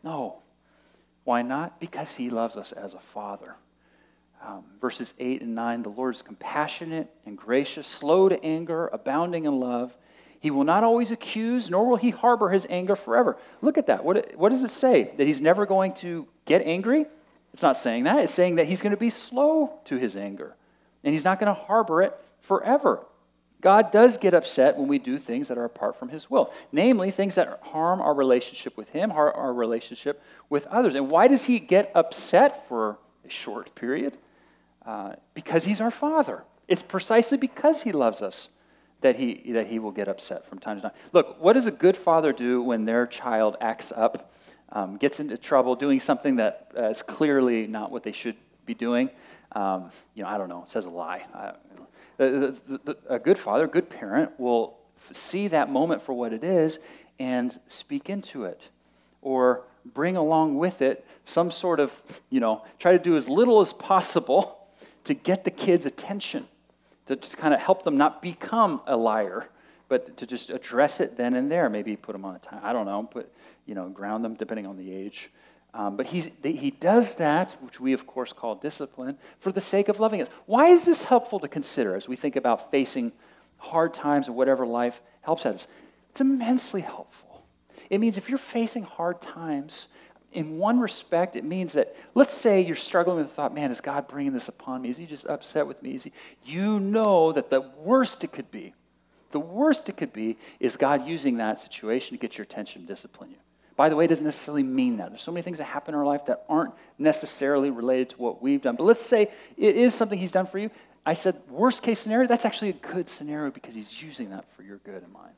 No. 0.04 0.40
Why 1.24 1.42
not? 1.42 1.80
Because 1.80 2.14
he 2.14 2.28
loves 2.28 2.56
us 2.56 2.72
as 2.72 2.94
a 2.94 3.00
father. 3.00 3.54
Um, 4.46 4.62
verses 4.80 5.14
8 5.18 5.42
and 5.42 5.54
9 5.54 5.82
the 5.82 5.88
Lord 5.88 6.14
is 6.14 6.22
compassionate 6.22 7.10
and 7.26 7.36
gracious, 7.36 7.88
slow 7.88 8.28
to 8.28 8.42
anger, 8.44 8.88
abounding 8.88 9.46
in 9.46 9.58
love. 9.58 9.96
He 10.38 10.52
will 10.52 10.64
not 10.64 10.84
always 10.84 11.10
accuse, 11.10 11.68
nor 11.68 11.84
will 11.84 11.96
he 11.96 12.10
harbor 12.10 12.50
his 12.50 12.66
anger 12.70 12.94
forever. 12.94 13.36
Look 13.62 13.78
at 13.78 13.86
that. 13.86 14.04
What, 14.04 14.36
what 14.36 14.50
does 14.50 14.62
it 14.62 14.70
say? 14.70 15.10
That 15.16 15.26
he's 15.26 15.40
never 15.40 15.66
going 15.66 15.94
to 15.94 16.28
get 16.44 16.62
angry? 16.62 17.06
It's 17.52 17.62
not 17.62 17.76
saying 17.76 18.04
that. 18.04 18.18
It's 18.20 18.34
saying 18.34 18.56
that 18.56 18.66
he's 18.66 18.80
going 18.80 18.92
to 18.92 18.98
be 18.98 19.10
slow 19.10 19.72
to 19.86 19.96
his 19.96 20.14
anger 20.14 20.54
and 21.04 21.12
he's 21.12 21.24
not 21.24 21.38
going 21.40 21.54
to 21.54 21.60
harbor 21.60 22.02
it 22.02 22.18
forever. 22.40 23.04
God 23.60 23.90
does 23.90 24.18
get 24.18 24.34
upset 24.34 24.76
when 24.76 24.88
we 24.88 24.98
do 24.98 25.18
things 25.18 25.48
that 25.48 25.58
are 25.58 25.64
apart 25.64 25.98
from 25.98 26.08
his 26.08 26.30
will, 26.30 26.52
namely 26.70 27.10
things 27.10 27.34
that 27.34 27.60
harm 27.62 28.00
our 28.00 28.14
relationship 28.14 28.76
with 28.76 28.88
him, 28.90 29.10
harm 29.10 29.32
our 29.34 29.52
relationship 29.52 30.22
with 30.48 30.66
others. 30.66 30.94
And 30.94 31.10
why 31.10 31.26
does 31.26 31.44
he 31.44 31.58
get 31.58 31.90
upset 31.94 32.68
for 32.68 32.98
a 33.26 33.30
short 33.30 33.74
period? 33.74 34.16
Uh, 34.86 35.14
because 35.34 35.64
he's 35.64 35.80
our 35.80 35.90
father. 35.90 36.44
It's 36.68 36.82
precisely 36.82 37.36
because 37.36 37.82
he 37.82 37.92
loves 37.92 38.22
us 38.22 38.48
that 39.00 39.16
he, 39.16 39.52
that 39.52 39.66
he 39.66 39.78
will 39.78 39.90
get 39.90 40.08
upset 40.08 40.46
from 40.48 40.58
time 40.58 40.76
to 40.76 40.82
time. 40.82 40.92
Look, 41.12 41.40
what 41.40 41.54
does 41.54 41.66
a 41.66 41.70
good 41.70 41.96
father 41.96 42.32
do 42.32 42.62
when 42.62 42.84
their 42.84 43.06
child 43.06 43.56
acts 43.60 43.92
up, 43.94 44.32
um, 44.70 44.96
gets 44.96 45.20
into 45.20 45.36
trouble, 45.36 45.74
doing 45.74 45.98
something 46.00 46.36
that 46.36 46.70
uh, 46.76 46.90
is 46.90 47.02
clearly 47.02 47.66
not 47.66 47.90
what 47.90 48.02
they 48.02 48.12
should 48.12 48.36
be 48.66 48.74
doing? 48.74 49.10
Um, 49.52 49.90
you 50.14 50.22
know, 50.22 50.28
I 50.28 50.38
don't 50.38 50.48
know, 50.48 50.66
says 50.68 50.84
a 50.84 50.90
lie. 50.90 51.24
I, 51.34 51.52
the, 52.18 52.56
the, 52.68 52.80
the, 52.84 52.96
a 53.08 53.18
good 53.18 53.38
father, 53.38 53.64
a 53.64 53.68
good 53.68 53.88
parent 53.88 54.38
will 54.38 54.76
see 55.14 55.48
that 55.48 55.70
moment 55.70 56.02
for 56.02 56.12
what 56.12 56.32
it 56.32 56.44
is 56.44 56.78
and 57.18 57.58
speak 57.68 58.10
into 58.10 58.44
it. 58.44 58.60
Or 59.22 59.62
bring 59.84 60.16
along 60.16 60.58
with 60.58 60.82
it 60.82 61.06
some 61.24 61.50
sort 61.50 61.80
of, 61.80 61.92
you 62.30 62.40
know, 62.40 62.64
try 62.78 62.92
to 62.92 62.98
do 62.98 63.16
as 63.16 63.28
little 63.28 63.60
as 63.60 63.72
possible 63.72 64.58
to 65.04 65.14
get 65.14 65.44
the 65.44 65.50
kids' 65.50 65.86
attention, 65.86 66.46
to, 67.06 67.16
to 67.16 67.36
kind 67.36 67.54
of 67.54 67.60
help 67.60 67.84
them 67.84 67.96
not 67.96 68.20
become 68.20 68.82
a 68.86 68.96
liar, 68.96 69.48
but 69.88 70.16
to 70.18 70.26
just 70.26 70.50
address 70.50 71.00
it 71.00 71.16
then 71.16 71.34
and 71.34 71.50
there. 71.50 71.70
Maybe 71.70 71.96
put 71.96 72.12
them 72.12 72.24
on 72.24 72.36
a 72.36 72.38
time, 72.38 72.60
I 72.62 72.72
don't 72.72 72.86
know, 72.86 73.08
but, 73.12 73.32
you 73.64 73.74
know, 73.74 73.88
ground 73.88 74.24
them 74.24 74.34
depending 74.34 74.66
on 74.66 74.76
the 74.76 74.92
age. 74.92 75.30
Um, 75.74 75.96
but 75.96 76.06
he's, 76.06 76.28
he 76.42 76.70
does 76.70 77.16
that, 77.16 77.52
which 77.60 77.78
we 77.78 77.92
of 77.92 78.06
course 78.06 78.32
call 78.32 78.54
discipline, 78.54 79.18
for 79.38 79.52
the 79.52 79.60
sake 79.60 79.88
of 79.88 80.00
loving 80.00 80.22
us. 80.22 80.28
Why 80.46 80.68
is 80.68 80.84
this 80.84 81.04
helpful 81.04 81.38
to 81.40 81.48
consider 81.48 81.94
as 81.94 82.08
we 82.08 82.16
think 82.16 82.36
about 82.36 82.70
facing 82.70 83.12
hard 83.58 83.92
times 83.94 84.28
or 84.28 84.32
whatever 84.32 84.66
life 84.66 85.00
helps 85.20 85.44
at 85.46 85.54
us? 85.54 85.66
It's 86.10 86.20
immensely 86.20 86.80
helpful. 86.80 87.44
It 87.90 87.98
means 87.98 88.16
if 88.16 88.28
you're 88.28 88.38
facing 88.38 88.82
hard 88.82 89.20
times, 89.22 89.88
in 90.32 90.58
one 90.58 90.78
respect, 90.78 91.36
it 91.36 91.44
means 91.44 91.72
that, 91.72 91.96
let's 92.14 92.34
say 92.34 92.60
you're 92.60 92.76
struggling 92.76 93.16
with 93.16 93.28
the 93.28 93.34
thought, 93.34 93.54
man, 93.54 93.70
is 93.70 93.80
God 93.80 94.08
bringing 94.08 94.32
this 94.32 94.48
upon 94.48 94.82
me? 94.82 94.90
Is 94.90 94.96
he 94.96 95.06
just 95.06 95.26
upset 95.26 95.66
with 95.66 95.82
me? 95.82 95.94
Is 95.94 96.04
he? 96.04 96.12
You 96.44 96.80
know 96.80 97.32
that 97.32 97.50
the 97.50 97.60
worst 97.60 98.24
it 98.24 98.32
could 98.32 98.50
be, 98.50 98.74
the 99.30 99.40
worst 99.40 99.88
it 99.88 99.96
could 99.96 100.12
be, 100.12 100.36
is 100.60 100.76
God 100.76 101.06
using 101.06 101.38
that 101.38 101.60
situation 101.60 102.16
to 102.16 102.20
get 102.20 102.36
your 102.36 102.42
attention 102.44 102.80
and 102.80 102.88
discipline 102.88 103.30
you. 103.30 103.36
By 103.78 103.88
the 103.88 103.94
way, 103.94 104.06
it 104.06 104.08
doesn't 104.08 104.24
necessarily 104.24 104.64
mean 104.64 104.96
that. 104.96 105.10
There's 105.10 105.22
so 105.22 105.30
many 105.30 105.42
things 105.42 105.58
that 105.58 105.64
happen 105.66 105.94
in 105.94 106.00
our 106.00 106.04
life 106.04 106.26
that 106.26 106.44
aren't 106.48 106.74
necessarily 106.98 107.70
related 107.70 108.10
to 108.10 108.16
what 108.16 108.42
we've 108.42 108.60
done. 108.60 108.74
But 108.74 108.82
let's 108.82 109.06
say 109.06 109.30
it 109.56 109.76
is 109.76 109.94
something 109.94 110.18
He's 110.18 110.32
done 110.32 110.46
for 110.46 110.58
you. 110.58 110.72
I 111.06 111.14
said, 111.14 111.40
worst 111.48 111.80
case 111.80 112.00
scenario, 112.00 112.26
that's 112.26 112.44
actually 112.44 112.70
a 112.70 112.72
good 112.72 113.08
scenario 113.08 113.52
because 113.52 113.74
He's 113.74 114.02
using 114.02 114.30
that 114.30 114.46
for 114.56 114.64
your 114.64 114.78
good 114.78 115.04
and 115.04 115.12
mine. 115.12 115.30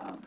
Um, 0.00 0.22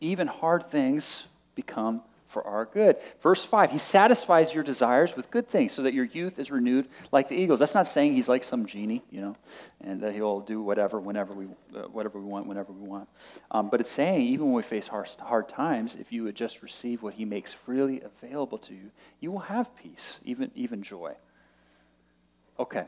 even 0.00 0.26
hard 0.26 0.70
things 0.70 1.24
become 1.56 2.00
for 2.36 2.46
our 2.46 2.66
good. 2.66 2.98
Verse 3.22 3.42
5, 3.42 3.70
he 3.70 3.78
satisfies 3.78 4.52
your 4.52 4.62
desires 4.62 5.16
with 5.16 5.30
good 5.30 5.48
things 5.48 5.72
so 5.72 5.84
that 5.84 5.94
your 5.94 6.04
youth 6.04 6.38
is 6.38 6.50
renewed 6.50 6.86
like 7.10 7.30
the 7.30 7.34
eagles. 7.34 7.60
That's 7.60 7.72
not 7.72 7.86
saying 7.86 8.12
he's 8.12 8.28
like 8.28 8.44
some 8.44 8.66
genie, 8.66 9.02
you 9.10 9.22
know, 9.22 9.36
and 9.80 10.02
that 10.02 10.12
he'll 10.12 10.40
do 10.40 10.60
whatever, 10.60 11.00
whenever 11.00 11.32
we, 11.32 11.46
uh, 11.74 11.84
whatever 11.84 12.20
we 12.20 12.26
want, 12.26 12.46
whenever 12.46 12.74
we 12.74 12.86
want. 12.86 13.08
Um, 13.50 13.70
but 13.70 13.80
it's 13.80 13.90
saying 13.90 14.20
even 14.20 14.48
when 14.48 14.54
we 14.54 14.62
face 14.62 14.86
hard, 14.86 15.08
hard 15.18 15.48
times, 15.48 15.96
if 15.98 16.12
you 16.12 16.24
would 16.24 16.34
just 16.34 16.60
receive 16.60 17.02
what 17.02 17.14
he 17.14 17.24
makes 17.24 17.54
freely 17.54 18.02
available 18.02 18.58
to 18.58 18.74
you, 18.74 18.90
you 19.20 19.32
will 19.32 19.38
have 19.38 19.74
peace, 19.74 20.18
even, 20.26 20.50
even 20.54 20.82
joy. 20.82 21.14
Okay. 22.58 22.84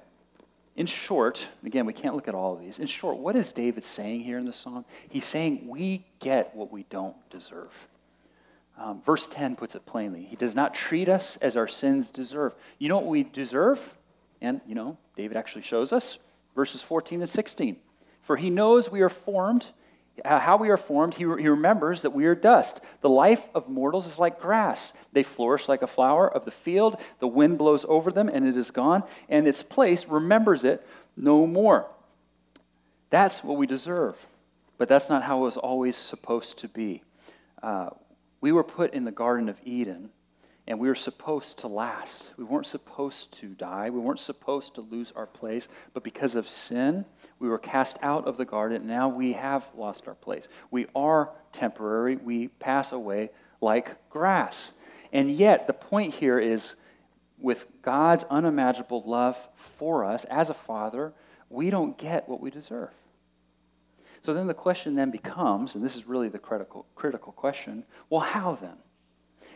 In 0.77 0.85
short, 0.85 1.41
again, 1.65 1.87
we 1.87 1.95
can't 1.95 2.15
look 2.15 2.29
at 2.29 2.35
all 2.35 2.53
of 2.53 2.61
these. 2.61 2.79
In 2.79 2.87
short, 2.87 3.17
what 3.17 3.35
is 3.35 3.51
David 3.51 3.83
saying 3.83 4.21
here 4.21 4.37
in 4.37 4.45
the 4.45 4.53
song? 4.53 4.85
He's 5.09 5.25
saying 5.25 5.67
we 5.67 6.05
get 6.21 6.55
what 6.55 6.71
we 6.71 6.85
don't 6.91 7.17
deserve. 7.31 7.73
Um, 8.79 9.03
verse 9.05 9.27
10 9.29 9.57
puts 9.57 9.75
it 9.75 9.85
plainly. 9.87 10.25
He 10.25 10.37
does 10.37 10.55
not 10.55 10.73
treat 10.73 11.09
us 11.09 11.37
as 11.39 11.57
our 11.57 11.67
sins 11.67 12.11
deserve. 12.11 12.55
You 12.79 12.89
know 12.89 12.97
what 12.97 13.07
we 13.07 13.25
deserve? 13.25 13.97
And, 14.41 14.61
you 14.67 14.77
know, 14.77 14.97
David 15.17 15.37
actually 15.37 15.63
shows 15.63 15.93
us 15.93 16.19
verses 16.55 16.81
14 16.81 17.23
and 17.23 17.31
16. 17.31 17.77
For 18.23 18.37
he 18.37 18.51
knows 18.51 18.91
we 18.91 19.01
are 19.01 19.09
formed, 19.09 19.67
how 20.25 20.57
we 20.57 20.69
are 20.71 20.77
formed. 20.77 21.15
He, 21.15 21.25
he 21.25 21.49
remembers 21.49 22.03
that 22.03 22.11
we 22.11 22.27
are 22.27 22.35
dust. 22.35 22.81
The 23.01 23.09
life 23.09 23.43
of 23.55 23.69
mortals 23.69 24.07
is 24.07 24.19
like 24.19 24.41
grass. 24.41 24.93
They 25.13 25.23
flourish 25.23 25.69
like 25.69 25.83
a 25.83 25.87
flower 25.87 26.33
of 26.33 26.45
the 26.45 26.51
field. 26.51 26.99
The 27.19 27.27
wind 27.27 27.59
blows 27.59 27.85
over 27.89 28.13
them, 28.13 28.29
and 28.29 28.47
it 28.47 28.57
is 28.57 28.71
gone, 28.71 29.03
and 29.29 29.49
its 29.49 29.63
place 29.63 30.07
remembers 30.07 30.63
it 30.63 30.87
no 31.17 31.47
more. 31.47 31.87
That's 33.11 33.43
what 33.43 33.57
we 33.57 33.67
deserve. 33.67 34.17
But 34.77 34.89
that's 34.89 35.09
not 35.09 35.25
how 35.25 35.39
it 35.39 35.43
was 35.43 35.57
always 35.57 35.97
supposed 35.97 36.59
to 36.59 36.69
be. 36.69 37.03
Uh, 37.63 37.91
we 38.41 38.53
were 38.53 38.65
put 38.65 38.95
in 38.95 39.05
the 39.05 39.13
Garden 39.13 39.49
of 39.49 39.59
Eden 39.65 40.11
and 40.69 40.79
we 40.79 40.89
were 40.89 40.95
supposed 40.95 41.57
to 41.61 41.67
last. 41.67 42.33
We 42.37 42.45
weren't 42.45 42.67
supposed 42.67 43.33
to 43.41 43.49
die. 43.49 43.89
We 43.89 44.01
weren't 44.01 44.21
supposed 44.21 44.75
to 44.75 44.83
lose 44.83 45.11
our 45.17 45.27
place. 45.27 45.67
But 45.95 46.05
because 46.05 46.35
of 46.35 46.47
sin, 46.47 47.07
we 47.39 47.49
were 47.49 47.59
cast 47.59 47.97
out 48.03 48.27
of 48.27 48.37
the 48.37 48.45
garden. 48.45 48.77
And 48.77 48.87
now 48.87 49.09
we 49.09 49.33
have 49.33 49.67
lost 49.75 50.07
our 50.07 50.15
place. 50.15 50.47
We 50.71 50.87
are 50.95 51.31
temporary. 51.53 52.17
We 52.17 52.49
pass 52.49 52.93
away 52.93 53.31
like 53.63 54.11
grass. 54.11 54.73
And 55.11 55.35
yet, 55.35 55.67
the 55.67 55.73
point 55.73 56.13
here 56.13 56.39
is 56.39 56.75
with 57.39 57.67
God's 57.81 58.25
unimaginable 58.29 59.03
love 59.07 59.39
for 59.79 60.05
us 60.05 60.25
as 60.25 60.51
a 60.51 60.55
father, 60.55 61.15
we 61.49 61.71
don't 61.71 61.97
get 61.97 62.29
what 62.29 62.43
we 62.43 62.51
deserve. 62.51 62.91
So 64.29 64.35
then 64.35 64.47
the 64.47 64.53
question 64.53 64.95
then 64.95 65.11
becomes, 65.11 65.75
and 65.75 65.83
this 65.83 65.97
is 65.97 66.07
really 66.07 66.29
the 66.29 66.39
critical, 66.39 66.85
critical 66.95 67.33
question 67.33 67.85
well, 68.11 68.21
how 68.21 68.59
then? 68.61 68.77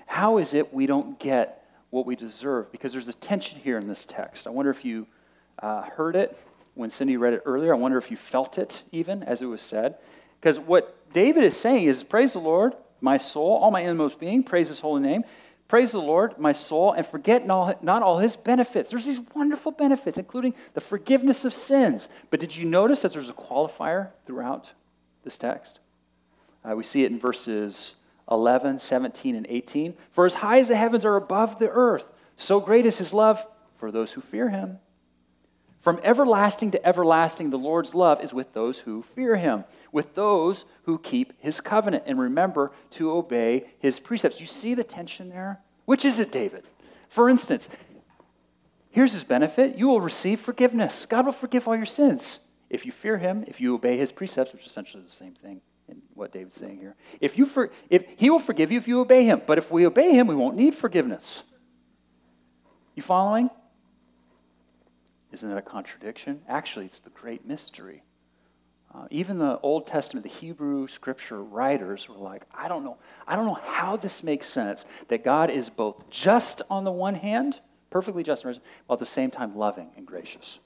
How 0.07 0.39
is 0.39 0.55
it 0.55 0.73
we 0.73 0.87
don't 0.87 1.19
get 1.19 1.69
what 1.91 2.07
we 2.07 2.17
deserve? 2.17 2.73
Because 2.73 2.91
there's 2.91 3.07
a 3.07 3.13
tension 3.13 3.61
here 3.61 3.77
in 3.77 3.87
this 3.87 4.07
text. 4.07 4.47
I 4.47 4.51
wonder 4.51 4.71
if 4.71 4.83
you 4.83 5.07
uh, 5.59 5.83
heard 5.83 6.17
it 6.17 6.39
when 6.73 6.89
Cindy 6.89 7.19
read 7.19 7.35
it 7.35 7.43
earlier. 7.45 7.75
I 7.75 7.77
wonder 7.77 7.99
if 7.99 8.11
you 8.11 8.17
felt 8.17 8.57
it 8.57 8.83
even 8.93 9.23
as 9.23 9.43
it 9.43 9.45
was 9.45 9.61
said. 9.61 9.97
Because 10.41 10.59
what 10.59 11.13
David 11.13 11.43
is 11.43 11.59
saying 11.59 11.85
is, 11.85 12.03
Praise 12.03 12.33
the 12.33 12.39
Lord, 12.39 12.73
my 13.03 13.19
soul, 13.19 13.59
all 13.59 13.71
my 13.71 13.83
inmost 13.83 14.19
being, 14.19 14.43
praise 14.43 14.69
his 14.69 14.81
holy 14.81 15.03
name. 15.03 15.25
Praise 15.73 15.93
the 15.93 16.01
Lord, 16.01 16.39
my 16.39 16.53
soul, 16.53 16.93
and 16.93 17.07
forget 17.07 17.47
not 17.47 18.03
all 18.03 18.19
his 18.19 18.37
benefits. 18.37 18.91
There's 18.91 19.07
these 19.07 19.23
wonderful 19.35 19.73
benefits, 19.73 20.19
including 20.19 20.53
the 20.75 20.83
forgiveness 20.83 21.47
of 21.47 21.55
sins. 21.55 22.11
But 22.29 22.41
did 22.41 22.55
you 22.55 22.67
notice 22.67 23.01
that 23.01 23.15
there's 23.15 23.31
a 23.31 23.33
qualifier 23.33 24.11
throughout 24.27 24.69
this 25.25 25.39
text? 25.39 25.79
Uh, 26.63 26.77
we 26.77 26.85
see 26.85 27.05
it 27.05 27.11
in 27.11 27.19
verses 27.19 27.95
11, 28.31 28.81
17, 28.81 29.35
and 29.35 29.47
18. 29.49 29.95
For 30.11 30.27
as 30.27 30.35
high 30.35 30.59
as 30.59 30.69
the 30.69 30.77
heavens 30.77 31.07
are 31.07 31.17
above 31.17 31.59
the 31.59 31.71
earth, 31.71 32.13
so 32.37 32.61
great 32.61 32.85
is 32.85 32.99
his 32.99 33.15
love 33.15 33.43
for 33.79 33.91
those 33.91 34.13
who 34.13 34.21
fear 34.21 34.51
him. 34.51 34.79
From 35.83 35.99
everlasting 36.05 36.71
to 36.71 36.87
everlasting, 36.87 37.51
the 37.51 37.59
Lord's 37.59 37.93
love 37.93 38.23
is 38.23 38.33
with 38.33 38.53
those 38.53 38.79
who 38.79 39.03
fear 39.03 39.35
him, 39.35 39.65
with 39.91 40.15
those 40.15 40.65
who 40.85 40.97
keep 40.97 41.33
his 41.41 41.61
covenant 41.61 42.05
and 42.07 42.21
remember 42.21 42.71
to 42.93 43.11
obey 43.11 43.67
his 43.81 43.99
precepts. 43.99 44.39
You 44.41 44.47
see 44.47 44.75
the 44.75 44.85
tension 44.85 45.29
there? 45.29 45.61
Which 45.85 46.05
is 46.05 46.21
it, 46.21 46.31
David? 46.31 46.69
For 47.09 47.29
instance, 47.29 47.69
here's 48.93 49.13
his 49.13 49.25
benefit 49.25 49.77
you 49.77 49.89
will 49.89 50.01
receive 50.01 50.39
forgiveness. 50.39 51.05
God 51.05 51.27
will 51.27 51.33
forgive 51.33 51.67
all 51.67 51.77
your 51.77 51.85
sins 51.85 52.39
if 52.71 52.87
you 52.87 52.93
fear 52.93 53.19
him, 53.19 53.45
if 53.49 53.61
you 53.61 53.75
obey 53.75 53.99
his 53.99 54.13
precepts, 54.13 54.53
which 54.53 54.63
is 54.63 54.71
essentially 54.71 55.03
the 55.03 55.11
same 55.11 55.35
thing 55.35 55.61
in 55.89 56.01
what 56.15 56.33
David's 56.33 56.57
saying 56.57 56.79
here. 56.79 56.95
If 57.21 57.37
you 57.37 57.45
for, 57.45 57.73
if 57.91 58.05
he 58.17 58.31
will 58.31 58.39
forgive 58.39 58.71
you 58.71 58.79
if 58.79 58.87
you 58.87 59.01
obey 59.01 59.25
him, 59.25 59.43
but 59.49 59.59
if 59.59 59.69
we 59.69 59.85
obey 59.85 60.15
him, 60.15 60.29
we 60.29 60.37
won't 60.37 60.55
need 60.55 60.77
forgiveness. 60.77 61.43
You 62.95 63.03
following? 63.03 63.51
Isn't 65.33 65.49
that 65.49 65.59
a 65.59 65.63
contradiction? 65.63 66.43
Actually, 66.49 66.87
it's 66.87 67.01
the 67.01 67.11
great 67.11 67.47
mystery. 67.47 68.03
Uh, 68.95 69.07
even 69.11 69.39
the 69.39 69.59
Old 69.61 69.87
Testament, 69.87 70.23
the 70.23 70.31
Hebrew 70.31 70.87
scripture 70.87 71.43
writers 71.43 72.09
were 72.09 72.17
like, 72.17 72.45
I 72.55 72.69
don't 72.69 72.85
know, 72.85 72.99
I 73.27 73.37
don't 73.37 73.47
know 73.47 73.59
how 73.65 73.97
this 73.97 74.23
makes 74.23 74.47
sense 74.47 74.85
that 75.09 75.25
God 75.25 75.49
is 75.49 75.71
both 75.71 76.11
just 76.11 76.61
on 76.69 76.85
the 76.85 76.93
one 76.93 77.15
hand, 77.15 77.61
perfectly 77.89 78.23
just, 78.23 78.45
while 78.45 78.55
at 78.91 78.99
the 78.99 79.07
same 79.07 79.31
time 79.31 79.57
loving 79.57 79.89
and 79.97 80.07
gracious. 80.07 80.59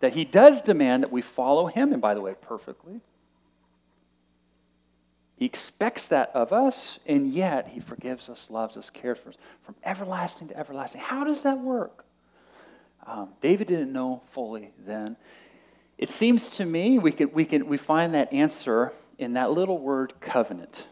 That 0.00 0.14
He 0.14 0.24
does 0.24 0.62
demand 0.62 1.02
that 1.02 1.12
we 1.12 1.20
follow 1.20 1.66
Him, 1.66 1.92
and 1.92 2.00
by 2.00 2.14
the 2.14 2.22
way, 2.22 2.34
perfectly. 2.40 3.02
He 5.36 5.44
expects 5.44 6.08
that 6.08 6.30
of 6.32 6.54
us, 6.54 6.98
and 7.06 7.30
yet 7.30 7.68
He 7.68 7.80
forgives 7.80 8.30
us, 8.30 8.46
loves 8.48 8.78
us, 8.78 8.88
cares 8.88 9.18
for 9.18 9.28
us 9.28 9.36
from 9.62 9.74
everlasting 9.84 10.48
to 10.48 10.58
everlasting. 10.58 11.02
How 11.02 11.24
does 11.24 11.42
that 11.42 11.60
work? 11.60 12.05
Um, 13.06 13.30
David 13.40 13.68
didn't 13.68 13.92
know 13.92 14.22
fully 14.32 14.72
then. 14.84 15.16
It 15.96 16.10
seems 16.10 16.50
to 16.50 16.64
me 16.64 16.98
we, 16.98 17.12
can, 17.12 17.32
we, 17.32 17.44
can, 17.44 17.66
we 17.68 17.76
find 17.76 18.14
that 18.14 18.32
answer 18.32 18.92
in 19.18 19.34
that 19.34 19.52
little 19.52 19.78
word 19.78 20.14
covenant. 20.20 20.84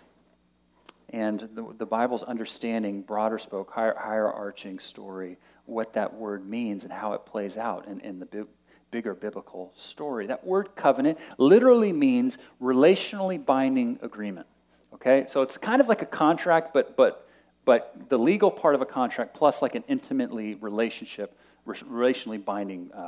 And 1.10 1.48
the, 1.54 1.74
the 1.76 1.86
Bible's 1.86 2.22
understanding, 2.22 3.02
broader 3.02 3.38
spoke, 3.38 3.70
higher, 3.70 3.94
higher 3.98 4.30
arching 4.30 4.78
story, 4.78 5.38
what 5.66 5.92
that 5.94 6.14
word 6.14 6.48
means 6.48 6.84
and 6.84 6.92
how 6.92 7.12
it 7.12 7.26
plays 7.26 7.56
out 7.56 7.86
in, 7.86 8.00
in 8.00 8.18
the 8.18 8.26
bi- 8.26 8.44
bigger 8.90 9.14
biblical 9.14 9.72
story. 9.76 10.26
That 10.26 10.46
word 10.46 10.70
covenant 10.76 11.18
literally 11.38 11.92
means 11.92 12.38
relationally 12.60 13.44
binding 13.44 13.98
agreement. 14.02 14.46
Okay? 14.94 15.26
So 15.28 15.42
it's 15.42 15.58
kind 15.58 15.80
of 15.80 15.88
like 15.88 16.02
a 16.02 16.06
contract, 16.06 16.72
but, 16.72 16.96
but, 16.96 17.28
but 17.64 18.08
the 18.08 18.18
legal 18.18 18.50
part 18.50 18.74
of 18.74 18.80
a 18.80 18.86
contract 18.86 19.34
plus 19.34 19.62
like 19.62 19.74
an 19.74 19.84
intimately 19.88 20.54
relationship 20.54 21.36
relationally 21.66 22.42
binding 22.42 22.90
uh, 22.92 22.98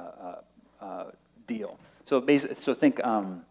uh, 0.81 0.85
uh, 0.85 1.05
deal. 1.47 1.79
So, 2.07 2.25
so 2.59 2.75
think, 2.75 3.05
um, 3.05 3.45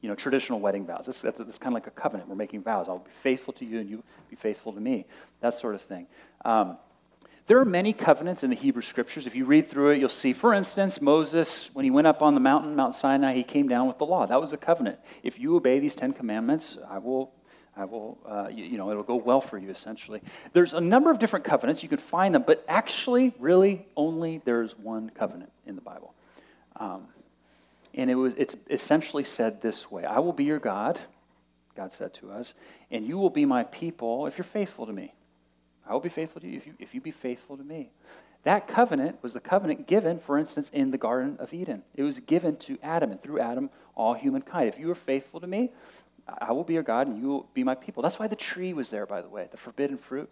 you 0.00 0.08
know, 0.08 0.14
traditional 0.14 0.60
wedding 0.60 0.86
vows. 0.86 1.04
That's, 1.06 1.20
that's, 1.20 1.38
that's, 1.38 1.58
kind 1.58 1.72
of 1.72 1.74
like 1.74 1.86
a 1.86 1.90
covenant. 1.90 2.28
We're 2.28 2.36
making 2.36 2.62
vows. 2.62 2.88
I'll 2.88 2.98
be 2.98 3.10
faithful 3.22 3.52
to 3.54 3.64
you, 3.64 3.80
and 3.80 3.88
you 3.88 4.02
be 4.28 4.36
faithful 4.36 4.72
to 4.72 4.80
me. 4.80 5.06
That 5.40 5.58
sort 5.58 5.74
of 5.74 5.82
thing. 5.82 6.06
Um, 6.44 6.78
there 7.46 7.58
are 7.58 7.64
many 7.64 7.92
covenants 7.92 8.44
in 8.44 8.50
the 8.50 8.56
Hebrew 8.56 8.82
scriptures. 8.82 9.26
If 9.26 9.34
you 9.34 9.44
read 9.44 9.68
through 9.68 9.90
it, 9.90 9.98
you'll 9.98 10.08
see, 10.08 10.32
for 10.32 10.54
instance, 10.54 11.00
Moses, 11.00 11.68
when 11.72 11.84
he 11.84 11.90
went 11.90 12.06
up 12.06 12.22
on 12.22 12.34
the 12.34 12.40
mountain, 12.40 12.76
Mount 12.76 12.94
Sinai, 12.94 13.34
he 13.34 13.42
came 13.42 13.66
down 13.66 13.88
with 13.88 13.98
the 13.98 14.06
law. 14.06 14.24
That 14.24 14.40
was 14.40 14.52
a 14.52 14.56
covenant. 14.56 15.00
If 15.24 15.40
you 15.40 15.56
obey 15.56 15.80
these 15.80 15.96
Ten 15.96 16.12
Commandments, 16.12 16.78
I 16.88 16.98
will, 16.98 17.32
I 17.80 17.84
will, 17.84 18.18
uh, 18.28 18.48
you, 18.52 18.64
you, 18.64 18.78
know, 18.78 18.90
it'll 18.90 19.02
go 19.02 19.16
well 19.16 19.40
for 19.40 19.56
you, 19.56 19.70
essentially. 19.70 20.20
There's 20.52 20.74
a 20.74 20.80
number 20.80 21.10
of 21.10 21.18
different 21.18 21.44
covenants. 21.44 21.82
You 21.82 21.88
can 21.88 21.98
find 21.98 22.34
them, 22.34 22.44
but 22.46 22.64
actually, 22.68 23.34
really, 23.38 23.86
only 23.96 24.42
there's 24.44 24.78
one 24.78 25.10
covenant 25.10 25.50
in 25.66 25.76
the 25.76 25.80
Bible. 25.80 26.14
Um, 26.76 27.06
and 27.94 28.10
it 28.10 28.14
was, 28.14 28.34
it's 28.36 28.54
essentially 28.68 29.24
said 29.24 29.62
this 29.62 29.90
way 29.90 30.04
I 30.04 30.18
will 30.18 30.32
be 30.32 30.44
your 30.44 30.58
God, 30.58 31.00
God 31.74 31.92
said 31.92 32.14
to 32.14 32.30
us, 32.30 32.54
and 32.90 33.06
you 33.06 33.18
will 33.18 33.30
be 33.30 33.44
my 33.44 33.64
people 33.64 34.26
if 34.26 34.36
you're 34.36 34.44
faithful 34.44 34.86
to 34.86 34.92
me. 34.92 35.14
I 35.88 35.92
will 35.92 36.00
be 36.00 36.08
faithful 36.08 36.40
to 36.42 36.48
you 36.48 36.56
if 36.58 36.66
you, 36.66 36.74
if 36.78 36.94
you 36.94 37.00
be 37.00 37.10
faithful 37.10 37.56
to 37.56 37.64
me. 37.64 37.90
That 38.44 38.68
covenant 38.68 39.18
was 39.22 39.34
the 39.34 39.40
covenant 39.40 39.86
given, 39.86 40.18
for 40.18 40.38
instance, 40.38 40.70
in 40.70 40.90
the 40.90 40.98
Garden 40.98 41.36
of 41.38 41.52
Eden. 41.52 41.82
It 41.94 42.02
was 42.02 42.20
given 42.20 42.56
to 42.58 42.78
Adam, 42.82 43.10
and 43.10 43.22
through 43.22 43.40
Adam, 43.40 43.68
all 43.94 44.14
humankind. 44.14 44.68
If 44.68 44.78
you 44.78 44.90
are 44.90 44.94
faithful 44.94 45.40
to 45.40 45.46
me, 45.46 45.70
I 46.26 46.52
will 46.52 46.64
be 46.64 46.74
your 46.74 46.82
God, 46.82 47.06
and 47.06 47.20
you 47.20 47.28
will 47.28 47.48
be 47.54 47.64
my 47.64 47.74
people. 47.74 48.02
That's 48.02 48.18
why 48.18 48.26
the 48.26 48.36
tree 48.36 48.72
was 48.72 48.88
there, 48.88 49.06
by 49.06 49.20
the 49.20 49.28
way, 49.28 49.48
the 49.50 49.56
forbidden 49.56 49.98
fruit. 49.98 50.28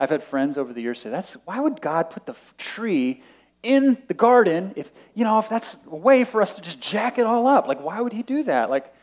I've 0.00 0.10
had 0.10 0.22
friends 0.22 0.58
over 0.58 0.72
the 0.72 0.80
years 0.80 1.00
say, 1.00 1.10
"That's 1.10 1.34
why 1.44 1.58
would 1.60 1.80
God 1.80 2.10
put 2.10 2.26
the 2.26 2.36
tree 2.56 3.22
in 3.62 3.98
the 4.06 4.14
garden 4.14 4.72
if 4.76 4.92
you 5.14 5.24
know 5.24 5.38
if 5.38 5.48
that's 5.48 5.76
a 5.90 5.96
way 5.96 6.24
for 6.24 6.40
us 6.40 6.54
to 6.54 6.60
just 6.60 6.80
jack 6.80 7.18
it 7.18 7.26
all 7.26 7.46
up? 7.46 7.66
Like, 7.66 7.82
why 7.82 8.00
would 8.00 8.12
He 8.12 8.22
do 8.22 8.44
that? 8.44 8.70
Like, 8.70 8.94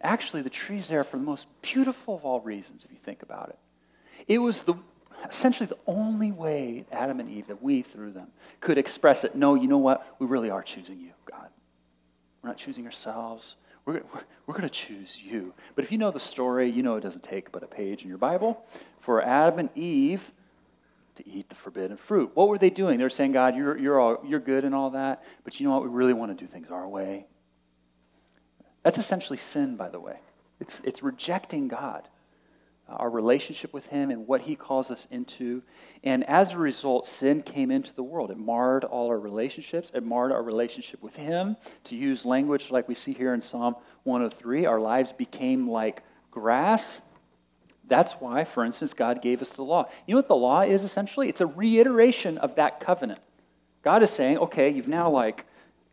actually, 0.00 0.42
the 0.42 0.50
tree's 0.50 0.88
there 0.88 1.04
for 1.04 1.16
the 1.16 1.24
most 1.24 1.48
beautiful 1.62 2.16
of 2.16 2.24
all 2.24 2.40
reasons. 2.40 2.84
If 2.84 2.92
you 2.92 2.98
think 3.04 3.22
about 3.22 3.48
it, 3.48 3.58
it 4.28 4.38
was 4.38 4.62
the 4.62 4.74
essentially 5.28 5.66
the 5.66 5.78
only 5.86 6.30
way 6.32 6.84
Adam 6.92 7.20
and 7.20 7.28
Eve, 7.28 7.48
that 7.48 7.62
we 7.62 7.82
through 7.82 8.12
them, 8.12 8.28
could 8.60 8.78
express 8.78 9.24
it. 9.24 9.34
No, 9.34 9.54
you 9.54 9.66
know 9.68 9.78
what? 9.78 10.06
We 10.18 10.26
really 10.26 10.50
are 10.50 10.62
choosing 10.62 11.00
you, 11.00 11.10
God. 11.24 11.48
We're 12.42 12.50
not 12.50 12.58
choosing 12.58 12.86
ourselves. 12.86 13.56
We're, 13.88 14.02
we're, 14.46 14.52
going 14.52 14.68
to 14.68 14.68
choose 14.68 15.16
you. 15.18 15.54
But 15.74 15.82
if 15.82 15.90
you 15.90 15.96
know 15.96 16.10
the 16.10 16.20
story, 16.20 16.68
you 16.68 16.82
know 16.82 16.96
it 16.96 17.00
doesn't 17.00 17.22
take 17.22 17.50
but 17.50 17.62
a 17.62 17.66
page 17.66 18.02
in 18.02 18.10
your 18.10 18.18
Bible 18.18 18.62
for 19.00 19.22
Adam 19.22 19.60
and 19.60 19.70
Eve 19.74 20.30
to 21.16 21.26
eat 21.26 21.48
the 21.48 21.54
forbidden 21.54 21.96
fruit. 21.96 22.30
What 22.34 22.48
were 22.48 22.58
they 22.58 22.68
doing? 22.68 22.98
They 22.98 23.04
were 23.04 23.08
saying, 23.08 23.32
God, 23.32 23.56
you're, 23.56 23.78
you're, 23.78 23.98
all, 23.98 24.22
you're 24.26 24.40
good 24.40 24.64
and 24.64 24.74
all 24.74 24.90
that, 24.90 25.24
but 25.42 25.58
you 25.58 25.66
know 25.66 25.72
what? 25.72 25.84
We 25.84 25.88
really 25.88 26.12
want 26.12 26.36
to 26.36 26.44
do 26.44 26.46
things 26.46 26.70
our 26.70 26.86
way. 26.86 27.24
That's 28.82 28.98
essentially 28.98 29.38
sin, 29.38 29.76
by 29.76 29.88
the 29.88 30.00
way. 30.00 30.18
It's, 30.60 30.80
it's 30.84 31.02
rejecting 31.02 31.68
God 31.68 32.06
Uh, 32.88 32.94
our 32.94 33.10
relationship 33.10 33.72
with 33.74 33.86
Him 33.88 34.10
and 34.10 34.26
what 34.26 34.40
He 34.40 34.56
calls 34.56 34.90
us 34.90 35.06
into. 35.10 35.62
And 36.04 36.24
as 36.24 36.52
a 36.52 36.58
result, 36.58 37.06
sin 37.06 37.42
came 37.42 37.70
into 37.70 37.94
the 37.94 38.02
world. 38.02 38.30
It 38.30 38.38
marred 38.38 38.84
all 38.84 39.08
our 39.08 39.18
relationships, 39.18 39.90
it 39.92 40.02
marred 40.02 40.32
our 40.32 40.42
relationship 40.42 41.02
with 41.02 41.16
Him. 41.16 41.56
To 41.84 41.96
use 41.96 42.24
language 42.24 42.70
like 42.70 42.88
we 42.88 42.94
see 42.94 43.12
here 43.12 43.34
in 43.34 43.42
Psalm 43.42 43.76
103, 44.04 44.64
our 44.66 44.80
lives 44.80 45.12
became 45.12 45.68
like 45.68 46.02
grass. 46.30 47.00
That's 47.86 48.12
why, 48.14 48.44
for 48.44 48.64
instance, 48.64 48.94
God 48.94 49.20
gave 49.22 49.42
us 49.42 49.50
the 49.50 49.62
law. 49.62 49.88
You 50.06 50.14
know 50.14 50.18
what 50.18 50.28
the 50.28 50.36
law 50.36 50.62
is 50.62 50.82
essentially? 50.82 51.28
It's 51.28 51.40
a 51.40 51.46
reiteration 51.46 52.38
of 52.38 52.54
that 52.56 52.80
covenant. 52.80 53.20
God 53.82 54.02
is 54.02 54.10
saying, 54.10 54.38
okay, 54.38 54.70
you've 54.70 54.88
now 54.88 55.10
like 55.10 55.46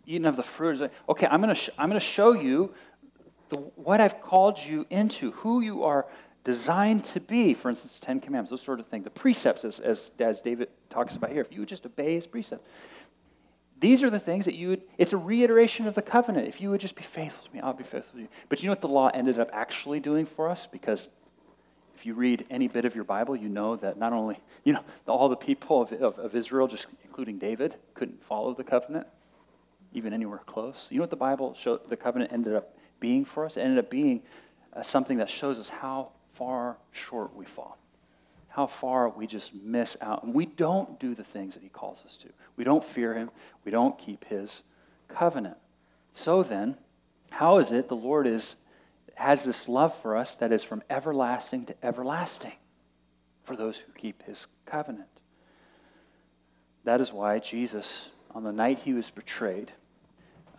eaten 0.05 0.25
of 0.25 0.35
the 0.35 0.43
fruit. 0.43 0.91
Okay, 1.09 1.27
I'm 1.27 1.41
going 1.41 1.53
to 1.53 1.59
sh- 1.59 1.69
I'm 1.77 1.89
going 1.89 1.99
to 1.99 2.05
show 2.05 2.33
you 2.33 2.73
the, 3.49 3.57
what 3.57 4.01
I've 4.01 4.21
called 4.21 4.59
you 4.59 4.85
into, 4.89 5.31
who 5.31 5.61
you 5.61 5.83
are 5.83 6.05
designed 6.45 7.03
to 7.03 7.19
be, 7.19 7.53
for 7.53 7.69
instance, 7.69 7.93
the 7.99 8.05
Ten 8.05 8.21
Commandments, 8.21 8.51
those 8.51 8.61
sort 8.61 8.79
of 8.79 8.85
things, 8.85 9.03
the 9.03 9.09
precepts, 9.09 9.65
as, 9.65 9.79
as, 9.79 10.11
as 10.19 10.39
David 10.39 10.69
talks 10.89 11.15
about 11.17 11.31
here, 11.31 11.41
if 11.41 11.51
you 11.51 11.59
would 11.59 11.67
just 11.67 11.85
obey 11.85 12.13
his 12.13 12.25
precepts. 12.25 12.63
These 13.81 14.03
are 14.03 14.09
the 14.09 14.19
things 14.19 14.45
that 14.45 14.53
you 14.53 14.69
would, 14.69 14.83
it's 14.97 15.11
a 15.11 15.17
reiteration 15.17 15.87
of 15.87 15.95
the 15.95 16.01
covenant. 16.01 16.47
If 16.47 16.61
you 16.61 16.69
would 16.69 16.79
just 16.79 16.95
be 16.95 17.03
faithful 17.03 17.45
to 17.45 17.53
me, 17.53 17.59
I'll 17.59 17.73
be 17.73 17.83
faithful 17.83 18.19
to 18.19 18.21
you. 18.21 18.27
But 18.47 18.61
you 18.61 18.67
know 18.67 18.71
what 18.71 18.81
the 18.81 18.87
law 18.87 19.09
ended 19.13 19.39
up 19.39 19.49
actually 19.51 19.99
doing 19.99 20.25
for 20.25 20.47
us? 20.47 20.67
Because 20.71 21.09
if 21.97 22.05
you 22.05 22.13
read 22.13 22.45
any 22.49 22.67
bit 22.67 22.85
of 22.85 22.93
your 22.93 23.03
Bible, 23.03 23.35
you 23.35 23.49
know 23.49 23.75
that 23.77 23.97
not 23.97 24.13
only, 24.13 24.39
you 24.63 24.73
know, 24.73 24.83
all 25.07 25.27
the 25.27 25.35
people 25.35 25.81
of, 25.81 25.91
of, 25.93 26.19
of 26.19 26.35
Israel, 26.35 26.67
just 26.67 26.85
including 27.03 27.37
David, 27.37 27.75
couldn't 27.95 28.23
follow 28.23 28.53
the 28.53 28.63
covenant, 28.63 29.07
even 29.93 30.13
anywhere 30.13 30.41
close. 30.45 30.87
You 30.91 30.97
know 30.97 31.03
what 31.03 31.09
the 31.09 31.15
Bible 31.15 31.55
showed, 31.59 31.89
the 31.89 31.97
covenant 31.97 32.31
ended 32.31 32.55
up 32.55 32.77
being 32.99 33.25
for 33.25 33.45
us? 33.45 33.57
It 33.57 33.61
ended 33.61 33.79
up 33.79 33.89
being 33.89 34.21
uh, 34.73 34.83
something 34.83 35.17
that 35.17 35.29
shows 35.29 35.57
us 35.57 35.69
how 35.69 36.11
far 36.35 36.77
short 36.91 37.35
we 37.35 37.45
fall, 37.45 37.77
how 38.49 38.67
far 38.67 39.09
we 39.09 39.27
just 39.27 39.53
miss 39.53 39.97
out. 40.01 40.23
And 40.23 40.33
we 40.33 40.45
don't 40.45 40.99
do 40.99 41.15
the 41.15 41.23
things 41.23 41.53
that 41.53 41.63
He 41.63 41.69
calls 41.69 42.03
us 42.05 42.17
to. 42.17 42.29
We 42.55 42.63
don't 42.63 42.83
fear 42.83 43.13
Him, 43.13 43.29
we 43.63 43.71
don't 43.71 43.97
keep 43.97 44.25
His 44.25 44.61
covenant. 45.07 45.57
So 46.13 46.43
then, 46.43 46.77
how 47.29 47.57
is 47.57 47.71
it 47.71 47.89
the 47.89 47.95
Lord 47.95 48.27
is, 48.27 48.55
has 49.15 49.43
this 49.43 49.67
love 49.67 49.95
for 50.01 50.15
us 50.15 50.35
that 50.35 50.51
is 50.51 50.63
from 50.63 50.83
everlasting 50.89 51.65
to 51.65 51.75
everlasting 51.83 52.53
for 53.43 53.55
those 53.55 53.77
who 53.77 53.91
keep 53.93 54.23
His 54.23 54.47
covenant? 54.65 55.09
That 56.85 57.01
is 57.01 57.11
why 57.11 57.39
Jesus, 57.39 58.09
on 58.31 58.43
the 58.43 58.51
night 58.51 58.79
he 58.79 58.93
was 58.93 59.09
betrayed, 59.09 59.71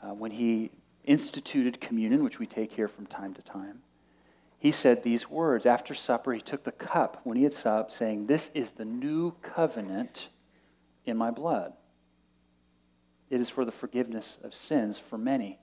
uh, 0.03 0.13
when 0.13 0.33
he 0.33 0.71
instituted 1.05 1.81
communion, 1.81 2.25
which 2.25 2.41
we 2.41 2.47
take 2.47 2.73
here 2.73 2.89
from 2.89 3.07
time 3.07 3.33
to 3.35 3.43
time, 3.43 3.81
he 4.59 4.73
said 4.73 5.03
these 5.03 5.29
words. 5.29 5.67
After 5.67 5.95
supper, 5.95 6.33
he 6.33 6.41
took 6.41 6.65
the 6.65 6.73
cup 6.73 7.21
when 7.25 7.37
he 7.37 7.45
had 7.45 7.55
supped, 7.55 7.93
saying, 7.93 8.27
This 8.27 8.51
is 8.55 8.71
the 8.71 8.85
new 8.85 9.33
covenant 9.43 10.29
in 11.05 11.17
my 11.17 11.31
blood. 11.31 11.73
It 13.29 13.41
is 13.41 13.51
for 13.51 13.65
the 13.65 13.73
forgiveness 13.73 14.39
of 14.43 14.55
sins 14.55 14.99
for 14.99 15.19
many. 15.19 15.59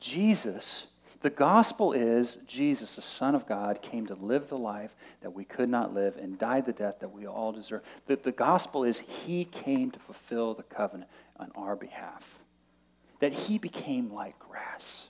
Jesus, 0.00 0.86
the 1.22 1.30
gospel 1.30 1.92
is 1.92 2.38
Jesus, 2.46 2.94
the 2.94 3.02
Son 3.02 3.34
of 3.34 3.46
God, 3.46 3.82
came 3.82 4.06
to 4.06 4.14
live 4.14 4.48
the 4.48 4.58
life 4.58 4.94
that 5.22 5.34
we 5.34 5.44
could 5.44 5.68
not 5.68 5.92
live 5.92 6.16
and 6.16 6.38
died 6.38 6.66
the 6.66 6.72
death 6.72 7.00
that 7.00 7.12
we 7.12 7.26
all 7.26 7.52
deserve. 7.52 7.82
The, 8.06 8.16
the 8.16 8.32
gospel 8.32 8.84
is 8.84 9.00
he 9.00 9.44
came 9.44 9.90
to 9.90 9.98
fulfill 9.98 10.54
the 10.54 10.62
covenant 10.62 11.10
on 11.36 11.50
our 11.56 11.74
behalf. 11.74 12.22
That 13.18 13.32
he 13.32 13.58
became 13.58 14.12
like 14.12 14.38
grass, 14.38 15.08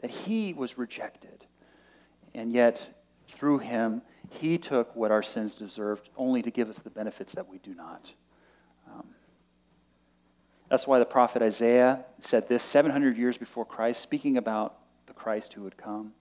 that 0.00 0.10
he 0.10 0.52
was 0.52 0.76
rejected 0.76 1.44
and 2.34 2.52
yet, 2.52 2.86
through 3.28 3.58
him, 3.58 4.02
he 4.28 4.58
took 4.58 4.94
what 4.96 5.10
our 5.10 5.22
sins 5.22 5.54
deserved 5.54 6.08
only 6.16 6.42
to 6.42 6.50
give 6.50 6.68
us 6.68 6.78
the 6.78 6.90
benefits 6.90 7.34
that 7.34 7.48
we 7.48 7.58
do 7.58 7.74
not. 7.74 8.10
Um, 8.90 9.06
that's 10.68 10.86
why 10.86 10.98
the 10.98 11.04
prophet 11.04 11.42
Isaiah 11.42 12.04
said 12.20 12.48
this 12.48 12.64
700 12.64 13.16
years 13.16 13.36
before 13.36 13.64
Christ, 13.64 14.00
speaking 14.00 14.36
about 14.36 14.76
the 15.06 15.12
Christ 15.12 15.52
who 15.52 15.62
would 15.62 15.76
come. 15.76 16.12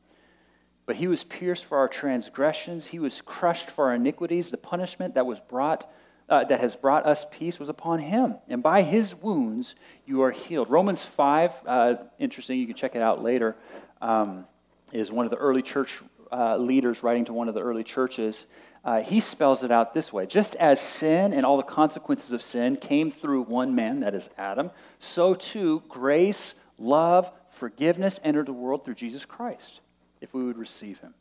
But 0.85 0.97
he 0.97 1.07
was 1.07 1.23
pierced 1.23 1.65
for 1.65 1.77
our 1.77 1.87
transgressions, 1.87 2.87
he 2.87 2.99
was 2.99 3.21
crushed 3.21 3.69
for 3.69 3.85
our 3.87 3.95
iniquities. 3.95 4.49
The 4.49 4.57
punishment 4.57 5.15
that 5.15 5.25
was 5.25 5.39
brought 5.39 5.89
uh, 6.29 6.43
that 6.45 6.61
has 6.61 6.75
brought 6.75 7.05
us 7.05 7.25
peace 7.31 7.59
was 7.59 7.69
upon 7.69 7.99
him. 7.99 8.35
And 8.47 8.63
by 8.63 8.81
his 8.81 9.13
wounds 9.13 9.75
you 10.05 10.21
are 10.23 10.31
healed. 10.31 10.69
Romans 10.69 11.03
5, 11.03 11.51
uh, 11.65 11.95
interesting, 12.17 12.59
you 12.59 12.65
can 12.65 12.75
check 12.75 12.95
it 12.95 13.01
out 13.01 13.21
later. 13.21 13.55
Um, 14.01 14.45
is 14.93 15.11
one 15.11 15.25
of 15.25 15.31
the 15.31 15.37
early 15.37 15.61
church 15.61 16.01
uh, 16.31 16.57
leaders 16.57 17.03
writing 17.03 17.25
to 17.25 17.33
one 17.33 17.49
of 17.49 17.55
the 17.55 17.61
early 17.61 17.83
churches. 17.83 18.45
Uh, 18.85 19.01
he 19.01 19.19
spells 19.19 19.63
it 19.63 19.71
out 19.71 19.93
this 19.93 20.13
way 20.13 20.25
Just 20.25 20.55
as 20.55 20.79
sin 20.79 21.33
and 21.33 21.45
all 21.45 21.57
the 21.57 21.63
consequences 21.63 22.31
of 22.31 22.41
sin 22.41 22.75
came 22.75 23.11
through 23.11 23.43
one 23.43 23.75
man, 23.75 24.01
that 24.01 24.13
is 24.13 24.29
Adam, 24.37 24.71
so 24.99 25.33
too 25.33 25.83
grace, 25.89 26.53
love, 26.77 27.31
forgiveness 27.49 28.19
entered 28.23 28.45
the 28.45 28.53
world 28.53 28.85
through 28.85 28.95
Jesus 28.95 29.25
Christ, 29.25 29.81
if 30.21 30.33
we 30.33 30.43
would 30.43 30.57
receive 30.57 30.99
him. 30.99 31.13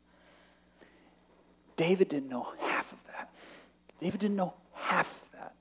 David 1.75 2.09
didn't 2.09 2.29
know 2.29 2.47
half 2.59 2.91
of 2.91 2.99
that. 3.07 3.33
David 3.99 4.19
didn't 4.19 4.37
know 4.37 4.53
half 4.73 5.09
of 5.09 5.39
that. 5.39 5.53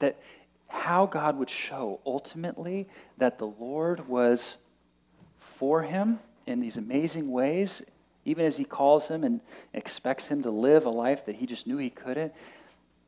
That 0.00 0.20
how 0.68 1.06
God 1.06 1.38
would 1.38 1.48
show 1.48 2.00
ultimately 2.04 2.86
that 3.16 3.38
the 3.38 3.46
Lord 3.46 4.08
was 4.08 4.56
for 5.38 5.82
him 5.82 6.18
in 6.46 6.60
these 6.60 6.76
amazing 6.76 7.30
ways, 7.30 7.82
even 8.24 8.44
as 8.44 8.56
he 8.56 8.64
calls 8.64 9.06
him 9.08 9.24
and 9.24 9.40
expects 9.72 10.26
him 10.26 10.42
to 10.42 10.50
live 10.50 10.86
a 10.86 10.90
life 10.90 11.26
that 11.26 11.36
he 11.36 11.46
just 11.46 11.66
knew 11.66 11.76
he 11.76 11.90
couldn't. 11.90 12.32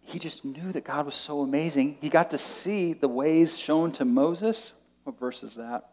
He 0.02 0.18
just 0.18 0.44
knew 0.44 0.72
that 0.72 0.84
God 0.84 1.06
was 1.06 1.14
so 1.14 1.40
amazing. 1.40 1.98
He 2.00 2.08
got 2.08 2.30
to 2.30 2.38
see 2.38 2.94
the 2.94 3.08
ways 3.08 3.56
shown 3.56 3.92
to 3.92 4.04
Moses. 4.04 4.72
What 5.04 5.18
verse 5.18 5.42
is 5.42 5.54
that? 5.56 5.90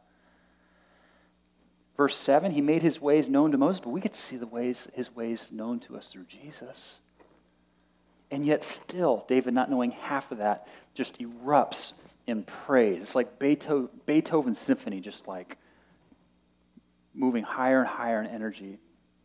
Verse 1.98 2.16
7, 2.16 2.52
he 2.52 2.62
made 2.62 2.82
his 2.82 3.00
ways 3.00 3.30
known 3.30 3.52
to 3.52 3.58
Moses, 3.58 3.80
but 3.80 3.90
we 3.90 4.02
get 4.02 4.14
to 4.14 4.22
see 4.22 4.36
the 4.36 4.48
ways, 4.48 4.88
his 4.94 5.16
ways 5.16 5.50
known 5.52 5.80
to 5.82 5.96
us 5.96 6.10
through 6.10 6.26
Jesus. 6.26 6.96
And 8.32 8.46
yet, 8.46 8.64
still, 8.64 9.24
David, 9.28 9.54
not 9.54 9.70
knowing 9.70 9.92
half 9.92 10.32
of 10.32 10.40
that, 10.40 10.68
just 10.94 11.20
erupts 11.20 11.94
in 12.28 12.44
praise. 12.44 13.02
It's 13.02 13.16
like 13.16 13.40
Beethoven, 13.40 13.90
Beethoven's 14.06 14.60
symphony, 14.60 15.00
just 15.00 15.28
like 15.28 15.58
moving 17.16 17.44
higher 17.44 17.80
and 17.80 17.88
higher 17.88 18.22
in 18.22 18.28
energy 18.28 18.80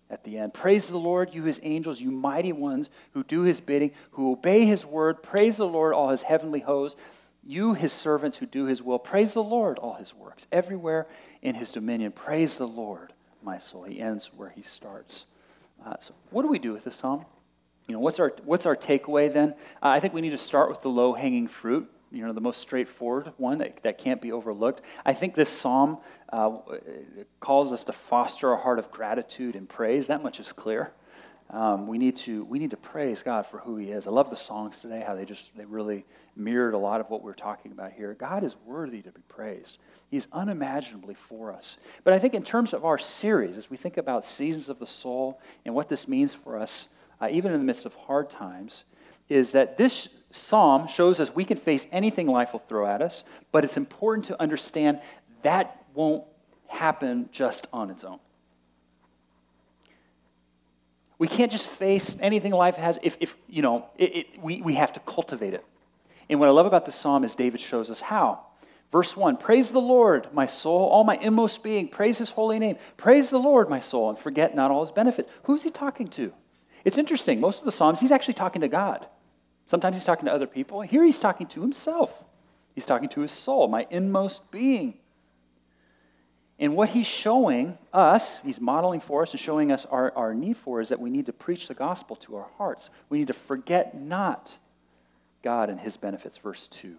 at 0.09 0.25
the 0.25 0.39
end. 0.39 0.55
Praise 0.55 0.89
the 0.89 0.99
Lord, 0.99 1.35
you 1.35 1.45
his 1.45 1.61
angels, 1.63 2.01
you 2.01 2.11
mighty 2.11 2.53
ones 2.53 2.91
who 3.13 3.23
do 3.25 3.43
his 3.43 3.61
bidding, 3.61 3.93
who 4.13 4.33
obey 4.33 4.67
his 4.67 4.85
word. 4.85 5.23
Praise 5.23 5.57
the 5.57 5.67
Lord, 5.67 5.95
all 5.95 6.11
his 6.11 6.23
heavenly 6.23 6.61
hosts. 6.61 6.99
You, 7.43 7.73
his 7.75 7.93
servants 7.93 8.37
who 8.37 8.47
do 8.47 8.67
his 8.67 8.83
will. 8.83 8.99
Praise 8.99 9.33
the 9.33 9.43
Lord, 9.43 9.79
all 9.79 9.95
his 9.95 10.15
works. 10.15 10.47
Everywhere 10.53 11.07
in 11.41 11.55
his 11.55 11.71
dominion, 11.71 12.13
praise 12.13 12.57
the 12.57 12.67
Lord, 12.67 13.13
my 13.43 13.57
soul. 13.59 13.85
He 13.85 14.01
ends 14.01 14.31
where 14.37 14.51
he 14.51 14.63
starts. 14.63 15.25
Uh, 15.85 15.95
so, 16.01 16.13
what 16.31 16.43
do 16.43 16.49
we 16.49 16.59
do 16.59 16.73
with 16.73 16.85
this 16.85 16.97
psalm? 16.97 17.25
You 17.89 17.95
know, 17.95 18.01
what's 18.01 18.21
our, 18.21 18.35
what's 18.45 18.67
our 18.67 18.77
takeaway 18.77 19.33
then? 19.33 19.55
Uh, 19.83 19.89
I 19.89 20.01
think 20.01 20.13
we 20.13 20.21
need 20.21 20.31
to 20.31 20.39
start 20.39 20.69
with 20.69 20.83
the 20.83 20.91
low 20.91 21.15
hanging 21.15 21.49
fruit, 21.49 21.91
you 22.13 22.27
know, 22.27 22.33
the 22.33 22.41
most 22.41 22.61
straightforward 22.61 23.33
one 23.37 23.59
that, 23.59 23.83
that 23.83 23.99
can't 23.99 24.21
be 24.21 24.33
overlooked. 24.33 24.83
I 25.05 25.15
think 25.15 25.35
this 25.35 25.49
psalm 25.49 25.99
uh, 26.33 26.59
calls 27.39 27.73
us 27.73 27.85
to 27.85 27.93
foster 27.93 28.53
a 28.53 28.57
heart 28.57 28.79
of 28.79 28.91
gratitude 28.91 29.55
and 29.55 29.69
praise. 29.69 30.09
That 30.09 30.23
much 30.23 30.41
is 30.41 30.53
clear. 30.53 30.93
Um, 31.51 31.89
we, 31.89 31.99
need 31.99 32.17
to, 32.19 32.45
we 32.45 32.61
need 32.61 32.71
to 32.71 32.77
praise 32.77 33.25
God 33.25 33.45
for 33.47 33.59
who 33.59 33.77
He 33.77 33.91
is. 33.91 34.07
I 34.07 34.11
love 34.11 34.31
the 34.31 34.37
songs 34.37 34.81
today, 34.81 35.03
how 35.05 35.17
they 35.17 35.25
just 35.25 35.51
they 35.57 35.65
really 35.65 36.05
mirrored 36.37 36.75
a 36.75 36.79
lot 36.79 37.01
of 37.01 37.11
what 37.11 37.25
we're 37.25 37.35
talking 37.35 37.73
about 37.73 37.93
here. 37.93 38.15
God 38.15 38.45
is 38.45 38.55
worthy 38.65 39.03
to 39.03 39.11
be 39.11 39.23
praised. 39.29 39.79
He's 40.11 40.29
unimaginably 40.33 41.15
for 41.15 41.53
us. 41.53 41.77
But 42.05 42.15
I 42.15 42.21
think 42.21 42.35
in 42.35 42.45
terms 42.45 42.73
of 42.73 42.85
our 42.85 42.99
series, 42.99 43.57
as 43.57 43.69
we 43.69 43.77
think 43.77 43.97
about 43.97 44.25
seasons 44.25 44.69
of 44.69 44.79
the 44.79 44.87
soul 44.87 45.41
and 45.65 45.75
what 45.75 45.89
this 45.89 46.07
means 46.07 46.35
for 46.35 46.57
us, 46.57 46.87
uh, 47.21 47.29
even 47.31 47.53
in 47.53 47.59
the 47.59 47.65
midst 47.65 47.85
of 47.85 47.95
hard 47.95 48.31
times, 48.31 48.85
is 49.29 49.53
that 49.53 49.77
this 49.77 50.09
psalm 50.31 50.87
shows 50.87 51.21
us 51.21 51.35
we 51.35 51.45
can 51.45 51.57
face 51.57 51.87
anything 51.93 52.27
life 52.27 52.53
will 52.53 52.61
throw 52.61 52.87
at 52.87 53.03
us, 53.03 53.25
but 53.53 53.65
it's 53.65 53.77
important 53.77 54.27
to 54.27 54.41
understand 54.41 55.01
that 55.43 55.85
won't 55.95 56.25
happen 56.69 57.29
just 57.33 57.67
on 57.73 57.91
its 57.91 58.05
own. 58.05 58.19
We 61.19 61.29
can't 61.29 61.53
just 61.53 61.69
face 61.69 62.17
anything 62.21 62.53
life 62.53 62.77
has 62.77 62.99
if, 63.03 63.17
if 63.21 63.37
you 63.49 63.61
know, 63.61 63.87
it, 63.99 64.17
it, 64.17 64.27
we, 64.43 64.63
we 64.63 64.75
have 64.75 64.93
to 64.95 65.01
cultivate 65.01 65.53
it. 65.53 65.65
And 66.31 66.41
what 66.41 66.49
I 66.49 66.53
love 66.53 66.67
about 66.67 66.87
the 66.87 66.93
psalm 66.93 67.25
is 67.25 67.35
David 67.35 67.61
shows 67.61 67.91
us 67.91 68.01
how. 68.01 68.41
Verse 68.93 69.17
1 69.17 69.37
Praise 69.37 69.71
the 69.71 69.81
Lord, 69.81 70.29
my 70.33 70.47
soul, 70.47 70.89
all 70.89 71.05
my 71.05 71.17
inmost 71.17 71.63
being. 71.63 71.89
Praise 71.89 72.19
his 72.19 72.31
holy 72.31 72.59
name. 72.59 72.77
Praise 72.97 73.31
the 73.31 73.39
Lord, 73.39 73.69
my 73.69 73.81
soul, 73.81 74.09
and 74.09 74.19
forget 74.19 74.55
not 74.55 74.71
all 74.71 74.85
his 74.85 74.93
benefits. 74.93 75.31
Who's 75.45 75.63
he 75.63 75.71
talking 75.71 76.09
to? 76.09 76.33
It's 76.85 76.97
interesting. 76.97 77.41
Most 77.41 77.59
of 77.59 77.65
the 77.67 77.73
Psalms, 77.73 78.01
he's 78.01 78.13
actually 78.13 78.35
talking 78.35 78.63
to 78.63 78.69
God. 78.69 79.07
Sometimes 79.71 79.97
he's 79.97 80.05
talking 80.05 80.25
to 80.27 80.33
other 80.33 80.49
people. 80.49 80.81
Here 80.81 81.05
he's 81.05 81.21
talking 81.21 81.47
to 81.47 81.61
himself. 81.61 82.25
He's 82.75 82.85
talking 82.85 83.09
to 83.11 83.21
his 83.21 83.31
soul, 83.31 83.69
my 83.69 83.87
inmost 83.89 84.51
being. 84.51 84.95
And 86.59 86.75
what 86.75 86.89
he's 86.89 87.07
showing 87.07 87.79
us, 87.93 88.39
he's 88.39 88.61
modeling 88.61 88.99
for 88.99 89.23
us 89.23 89.31
and 89.31 89.39
showing 89.39 89.71
us 89.71 89.87
our, 89.87 90.13
our 90.17 90.35
need 90.35 90.57
for 90.57 90.81
is 90.81 90.89
that 90.89 90.99
we 90.99 91.09
need 91.09 91.27
to 91.27 91.33
preach 91.33 91.69
the 91.69 91.75
gospel 91.75 92.17
to 92.17 92.35
our 92.35 92.49
hearts. 92.59 92.91
We 93.11 93.19
need 93.19 93.29
to 93.29 93.33
forget 93.33 93.97
not 93.97 94.57
God 95.45 95.71
and 95.71 95.79
his 95.79 95.97
benefits, 95.97 96.37
verse 96.37 96.67
2. 96.67 96.97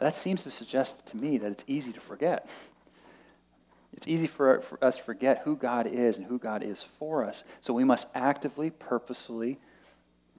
That 0.00 0.16
seems 0.16 0.42
to 0.42 0.50
suggest 0.50 1.06
to 1.06 1.16
me 1.16 1.38
that 1.38 1.52
it's 1.52 1.64
easy 1.68 1.92
to 1.92 2.00
forget. 2.00 2.48
It's 3.92 4.08
easy 4.08 4.26
for, 4.26 4.60
for 4.62 4.84
us 4.84 4.96
to 4.96 5.04
forget 5.04 5.42
who 5.44 5.54
God 5.54 5.86
is 5.86 6.16
and 6.16 6.26
who 6.26 6.40
God 6.40 6.64
is 6.64 6.82
for 6.82 7.24
us. 7.24 7.44
So 7.60 7.72
we 7.72 7.84
must 7.84 8.08
actively, 8.12 8.70
purposefully 8.70 9.60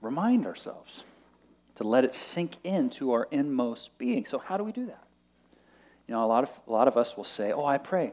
remind 0.02 0.44
ourselves 0.44 1.04
to 1.76 1.84
let 1.84 2.04
it 2.04 2.14
sink 2.14 2.56
into 2.64 3.12
our 3.12 3.28
inmost 3.30 3.96
being. 3.98 4.26
So, 4.26 4.38
how 4.38 4.56
do 4.56 4.64
we 4.64 4.72
do 4.72 4.86
that? 4.86 5.04
You 6.06 6.14
know, 6.14 6.24
a 6.24 6.26
lot 6.26 6.44
of, 6.44 6.50
a 6.66 6.72
lot 6.72 6.88
of 6.88 6.96
us 6.96 7.16
will 7.16 7.24
say, 7.24 7.52
Oh, 7.52 7.64
I 7.64 7.78
pray. 7.78 8.12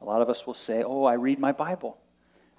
A 0.00 0.04
lot 0.04 0.22
of 0.22 0.28
us 0.28 0.46
will 0.46 0.54
say, 0.54 0.82
Oh, 0.82 1.04
I 1.04 1.14
read 1.14 1.38
my 1.38 1.52
Bible. 1.52 1.98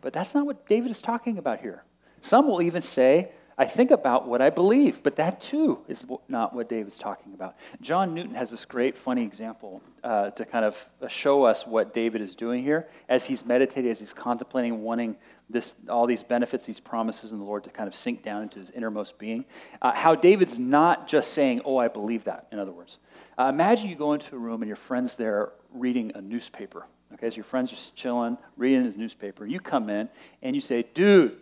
But 0.02 0.14
that's 0.14 0.34
not 0.34 0.46
what 0.46 0.68
David 0.68 0.92
is 0.92 1.02
talking 1.02 1.38
about 1.38 1.60
here. 1.60 1.84
Some 2.22 2.48
will 2.48 2.62
even 2.62 2.82
say, 2.82 3.32
I 3.58 3.66
think 3.66 3.92
about 3.92 4.28
what 4.28 4.42
I 4.42 4.50
believe, 4.50 5.04
but 5.04 5.18
that 5.18 5.40
too 5.42 5.80
is 5.88 6.06
not 6.28 6.56
what 6.56 6.68
David's 6.68 6.98
talking 6.98 7.34
about. 7.34 7.56
John 7.82 8.16
Newton 8.16 8.34
has 8.34 8.50
this 8.50 8.66
great, 8.66 8.98
funny 8.98 9.24
example 9.24 9.84
uh, 10.04 10.32
to 10.32 10.46
kind 10.46 10.66
of 10.66 10.76
show 11.10 11.44
us 11.44 11.68
what 11.68 11.94
David 11.94 12.22
is 12.22 12.34
doing 12.34 12.64
here 12.64 12.88
as 13.08 13.26
he's 13.26 13.46
meditating, 13.46 13.92
as 13.92 14.00
he's 14.00 14.14
contemplating, 14.14 14.82
wanting 14.82 15.16
this, 15.52 15.74
all 15.90 16.08
these 16.08 16.24
benefits, 16.24 16.66
these 16.66 16.80
promises 16.80 17.32
in 17.32 17.40
the 17.40 17.46
Lord 17.46 17.64
to 17.66 17.70
kind 17.70 17.88
of 17.88 17.96
sink 17.96 18.24
down 18.24 18.44
into 18.44 18.60
his 18.60 18.70
innermost 18.72 19.18
being. 19.18 19.46
Uh, 19.82 19.92
how 19.94 20.16
David's 20.16 20.58
not 20.58 21.08
just 21.08 21.34
saying, 21.34 21.62
Oh, 21.66 21.78
I 21.78 21.88
believe 21.88 22.24
that, 22.26 22.48
in 22.52 22.60
other 22.60 22.72
words. 22.72 22.98
Uh, 23.38 23.46
imagine 23.46 23.90
you 23.90 23.96
go 23.96 24.14
into 24.14 24.36
a 24.36 24.40
room 24.40 24.62
and 24.62 24.68
your 24.68 24.76
friend's 24.76 25.16
there 25.16 25.52
reading 25.74 26.12
a 26.16 26.22
newspaper 26.22 26.86
Okay, 27.14 27.30
so 27.30 27.36
your 27.36 27.46
friend's 27.46 27.70
just 27.70 27.96
chilling, 27.96 28.38
reading 28.56 28.86
his 28.86 28.96
newspaper. 28.96 29.46
You 29.46 29.60
come 29.60 29.90
in 29.90 30.08
and 30.42 30.56
you 30.56 30.62
say, 30.62 30.86
dude, 30.94 31.38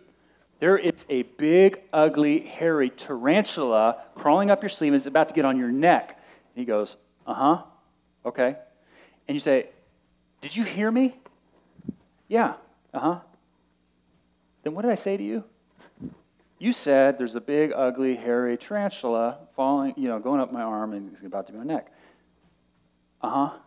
there 0.58 0.76
is 0.76 1.06
a 1.08 1.22
big, 1.22 1.80
ugly, 1.92 2.40
hairy 2.40 2.90
tarantula 2.90 3.98
crawling 4.14 4.50
up 4.50 4.62
your 4.62 4.68
sleeve 4.68 4.92
and 4.92 4.98
it's 4.98 5.06
about 5.06 5.28
to 5.28 5.34
get 5.34 5.44
on 5.44 5.56
your 5.56 5.70
neck. 5.70 6.20
And 6.54 6.60
he 6.60 6.64
goes, 6.64 6.96
uh 7.26 7.34
huh, 7.34 7.62
okay. 8.26 8.56
And 9.28 9.34
you 9.34 9.40
say, 9.40 9.68
did 10.40 10.56
you 10.56 10.64
hear 10.64 10.90
me? 10.90 11.16
Yeah, 12.28 12.54
uh 12.92 12.98
huh. 12.98 13.18
Then 14.62 14.74
what 14.74 14.82
did 14.82 14.90
I 14.90 14.96
say 14.96 15.16
to 15.16 15.22
you? 15.22 15.44
You 16.58 16.72
said 16.72 17.18
there's 17.18 17.34
a 17.34 17.40
big, 17.40 17.72
ugly, 17.74 18.16
hairy 18.16 18.58
tarantula 18.58 19.38
falling, 19.56 19.94
you 19.96 20.08
know, 20.08 20.18
going 20.18 20.40
up 20.40 20.52
my 20.52 20.62
arm 20.62 20.92
and 20.92 21.12
it's 21.14 21.24
about 21.24 21.46
to 21.46 21.52
be 21.52 21.58
my 21.58 21.64
neck. 21.64 21.90
Uh 23.22 23.30
huh. 23.30 23.58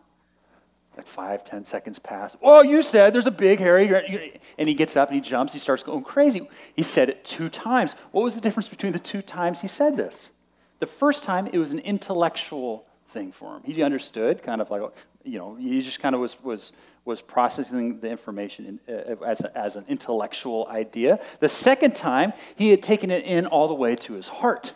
Like 0.96 1.08
five, 1.08 1.44
ten 1.44 1.64
seconds 1.64 1.98
pass. 1.98 2.36
Oh, 2.40 2.62
you 2.62 2.80
said 2.82 3.12
there's 3.12 3.26
a 3.26 3.32
big 3.32 3.58
hairy. 3.58 4.40
And 4.56 4.68
he 4.68 4.74
gets 4.74 4.96
up 4.96 5.08
and 5.08 5.16
he 5.16 5.20
jumps. 5.20 5.52
He 5.52 5.58
starts 5.58 5.82
going 5.82 6.04
crazy. 6.04 6.48
He 6.76 6.84
said 6.84 7.08
it 7.08 7.24
two 7.24 7.48
times. 7.48 7.96
What 8.12 8.22
was 8.22 8.36
the 8.36 8.40
difference 8.40 8.68
between 8.68 8.92
the 8.92 9.00
two 9.00 9.20
times 9.20 9.60
he 9.60 9.66
said 9.66 9.96
this? 9.96 10.30
The 10.78 10.86
first 10.86 11.24
time, 11.24 11.48
it 11.48 11.58
was 11.58 11.72
an 11.72 11.80
intellectual 11.80 12.86
thing 13.10 13.32
for 13.32 13.56
him. 13.56 13.62
He 13.64 13.82
understood, 13.82 14.42
kind 14.44 14.60
of 14.60 14.70
like, 14.70 14.82
you 15.24 15.38
know, 15.38 15.56
he 15.56 15.80
just 15.80 15.98
kind 15.98 16.14
of 16.14 16.20
was, 16.20 16.36
was, 16.44 16.70
was 17.04 17.20
processing 17.20 18.00
the 18.00 18.08
information 18.08 18.80
in, 18.88 18.94
uh, 18.94 19.24
as, 19.24 19.40
a, 19.40 19.56
as 19.56 19.76
an 19.76 19.84
intellectual 19.88 20.66
idea. 20.70 21.20
The 21.40 21.48
second 21.48 21.94
time, 21.94 22.32
he 22.56 22.70
had 22.70 22.82
taken 22.82 23.10
it 23.10 23.24
in 23.24 23.46
all 23.46 23.68
the 23.68 23.74
way 23.74 23.94
to 23.96 24.14
his 24.14 24.28
heart. 24.28 24.74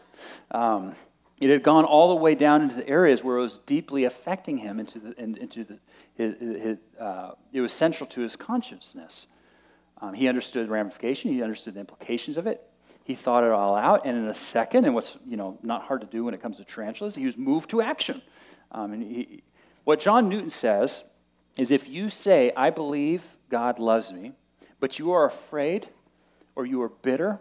Um, 0.50 0.94
it 1.40 1.50
had 1.50 1.62
gone 1.62 1.84
all 1.84 2.08
the 2.08 2.16
way 2.16 2.34
down 2.34 2.62
into 2.62 2.74
the 2.74 2.88
areas 2.88 3.22
where 3.22 3.38
it 3.38 3.42
was 3.42 3.58
deeply 3.64 4.04
affecting 4.04 4.58
him 4.58 4.80
into 4.80 4.98
the, 4.98 5.14
in, 5.20 5.36
into 5.36 5.64
the, 5.64 5.78
his, 6.14 6.34
his, 6.38 6.78
uh, 7.00 7.32
it 7.52 7.60
was 7.60 7.72
central 7.72 8.08
to 8.10 8.20
his 8.20 8.36
consciousness. 8.36 9.26
Um, 10.00 10.14
he 10.14 10.28
understood 10.28 10.66
the 10.66 10.72
ramification, 10.72 11.32
he 11.32 11.42
understood 11.42 11.74
the 11.74 11.80
implications 11.80 12.36
of 12.36 12.46
it. 12.46 12.64
He 13.04 13.14
thought 13.14 13.42
it 13.42 13.50
all 13.50 13.74
out, 13.74 14.04
and 14.04 14.18
in 14.18 14.26
a 14.26 14.34
second, 14.34 14.84
and 14.84 14.94
what's 14.94 15.16
you 15.26 15.38
know 15.38 15.58
not 15.62 15.84
hard 15.84 16.02
to 16.02 16.06
do 16.06 16.24
when 16.24 16.34
it 16.34 16.42
comes 16.42 16.58
to 16.58 16.64
tarantulas, 16.64 17.14
he 17.14 17.24
was 17.24 17.38
moved 17.38 17.70
to 17.70 17.80
action. 17.80 18.20
Um, 18.70 18.92
and 18.92 19.02
he, 19.02 19.42
what 19.84 19.98
John 19.98 20.28
Newton 20.28 20.50
says 20.50 21.04
is, 21.58 21.70
if 21.70 21.86
you 21.86 22.08
say, 22.08 22.50
"I 22.56 22.70
believe 22.70 23.36
God 23.50 23.78
loves 23.78 24.10
me," 24.10 24.32
but 24.80 24.98
you 24.98 25.12
are 25.12 25.26
afraid, 25.26 25.88
or 26.56 26.64
you 26.64 26.80
are 26.80 26.88
bitter, 26.88 27.38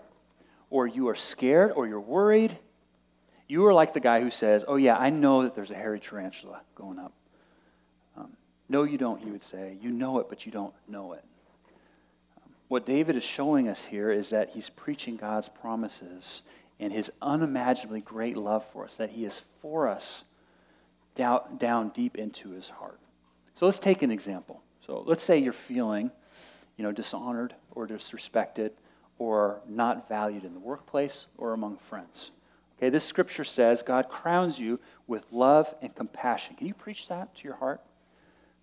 or 0.70 0.88
you 0.88 1.08
are 1.08 1.16
scared, 1.16 1.72
or 1.72 1.88
you're 1.88 2.02
worried, 2.02 2.58
you 3.48 3.66
are 3.66 3.74
like 3.74 3.94
the 3.94 4.02
guy 4.02 4.20
who 4.20 4.32
says, 4.32 4.66
"Oh 4.68 4.76
yeah, 4.76 4.98
I 4.98 5.10
know 5.10 5.44
that 5.44 5.56
there's 5.56 5.72
a 5.72 5.76
hairy 5.76 6.02
tarantula 6.02 6.62
going 6.76 7.00
up." 7.00 7.14
No, 8.70 8.84
you 8.84 8.98
don't, 8.98 9.22
he 9.22 9.32
would 9.32 9.44
say. 9.44 9.78
You 9.82 9.92
know 9.92 10.20
it, 10.20 10.28
but 10.30 10.46
you 10.46 10.52
don't 10.52 10.74
know 10.88 11.14
it. 11.14 11.24
Um, 12.38 12.52
what 12.68 12.86
David 12.86 13.16
is 13.16 13.24
showing 13.24 13.70
us 13.70 13.84
here 13.86 14.12
is 14.12 14.30
that 14.30 14.50
he's 14.50 14.70
preaching 14.70 15.16
God's 15.16 15.48
promises 15.48 16.42
and 16.80 16.92
his 16.92 17.10
unimaginably 17.22 18.02
great 18.02 18.38
love 18.38 18.66
for 18.74 18.84
us, 18.84 18.96
that 18.96 19.12
he 19.12 19.26
is 19.26 19.42
for 19.62 19.88
us 19.88 20.24
down, 21.16 21.58
down 21.58 21.90
deep 21.90 22.18
into 22.18 22.50
his 22.50 22.70
heart. 22.70 23.00
So 23.58 23.66
let's 23.66 23.80
take 23.80 24.04
an 24.04 24.12
example. 24.12 24.62
So 24.86 25.04
let's 25.08 25.24
say 25.24 25.40
you're 25.40 25.52
feeling, 25.52 26.12
you 26.78 26.84
know, 26.84 26.92
dishonored 26.92 27.56
or 27.72 27.88
disrespected 27.88 28.70
or 29.18 29.62
not 29.68 30.08
valued 30.08 30.44
in 30.44 30.54
the 30.54 30.60
workplace 30.60 31.26
or 31.40 31.54
among 31.54 31.78
friends. 31.78 32.30
Okay, 32.78 32.92
this 32.92 33.04
scripture 33.04 33.44
says 33.44 33.82
God 33.82 34.10
crowns 34.10 34.60
you 34.60 34.80
with 35.08 35.26
love 35.32 35.74
and 35.82 35.94
compassion. 35.96 36.56
Can 36.56 36.68
you 36.68 36.76
preach 36.76 37.08
that 37.08 37.34
to 37.36 37.44
your 37.46 37.56
heart? 37.56 37.82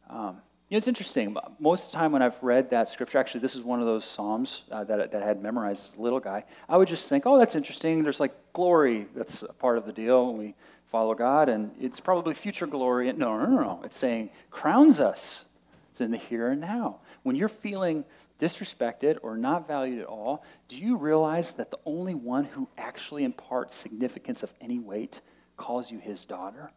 Um, 0.09 0.37
you 0.69 0.77
know, 0.77 0.79
it's 0.79 0.87
interesting. 0.87 1.37
Most 1.59 1.87
of 1.87 1.93
the 1.93 1.99
time 1.99 2.13
when 2.13 2.23
I've 2.23 2.41
read 2.41 2.71
that 2.71 2.89
scripture, 2.89 3.19
actually, 3.19 3.41
this 3.41 3.57
is 3.57 3.63
one 3.63 3.81
of 3.81 3.87
those 3.87 4.05
Psalms 4.05 4.63
uh, 4.71 4.85
that, 4.85 5.11
that 5.11 5.23
I 5.25 5.27
had 5.27 5.43
memorized 5.43 5.93
as 5.93 5.99
a 5.99 6.03
little 6.03 6.21
guy. 6.21 6.45
I 6.69 6.77
would 6.77 6.89
just 6.89 7.09
think, 7.09 7.27
oh, 7.27 7.37
that's 7.37 7.57
interesting. 7.57 8.05
There's 8.05 8.21
like 8.21 8.33
glory 8.53 9.09
that's 9.15 9.43
a 9.43 9.53
part 9.53 9.77
of 9.77 9.87
the 9.87 9.93
deal 9.93 10.29
when 10.29 10.39
we 10.39 10.55
follow 10.95 11.17
God, 11.17 11.49
and 11.49 11.73
it's 11.81 11.99
probably 11.99 12.35
future 12.35 12.69
glory. 12.69 13.13
No, 13.15 13.37
no, 13.37 13.47
no, 13.47 13.61
no. 13.61 13.81
It's 13.83 13.99
saying 13.99 14.31
crowns 14.53 15.01
us. 15.01 15.45
It's 15.91 16.01
in 16.01 16.13
the 16.13 16.17
here 16.17 16.51
and 16.51 16.61
now. 16.61 17.01
When 17.25 17.35
you're 17.35 17.49
feeling 17.49 18.05
disrespected 18.41 19.19
or 19.23 19.37
not 19.37 19.67
valued 19.67 19.99
at 19.99 20.07
all, 20.07 20.45
do 20.69 20.77
you 20.77 20.97
realize 20.97 21.55
that 21.55 21.73
the 21.73 21.81
only 21.85 22.15
one 22.15 22.45
who 22.45 22.69
actually 22.79 23.25
imparts 23.25 23.75
significance 23.75 24.45
of 24.45 24.53
any 24.61 24.79
weight 24.79 25.21
calls 25.57 25.91
you 25.91 25.99
his 25.99 26.25
daughter, 26.25 26.71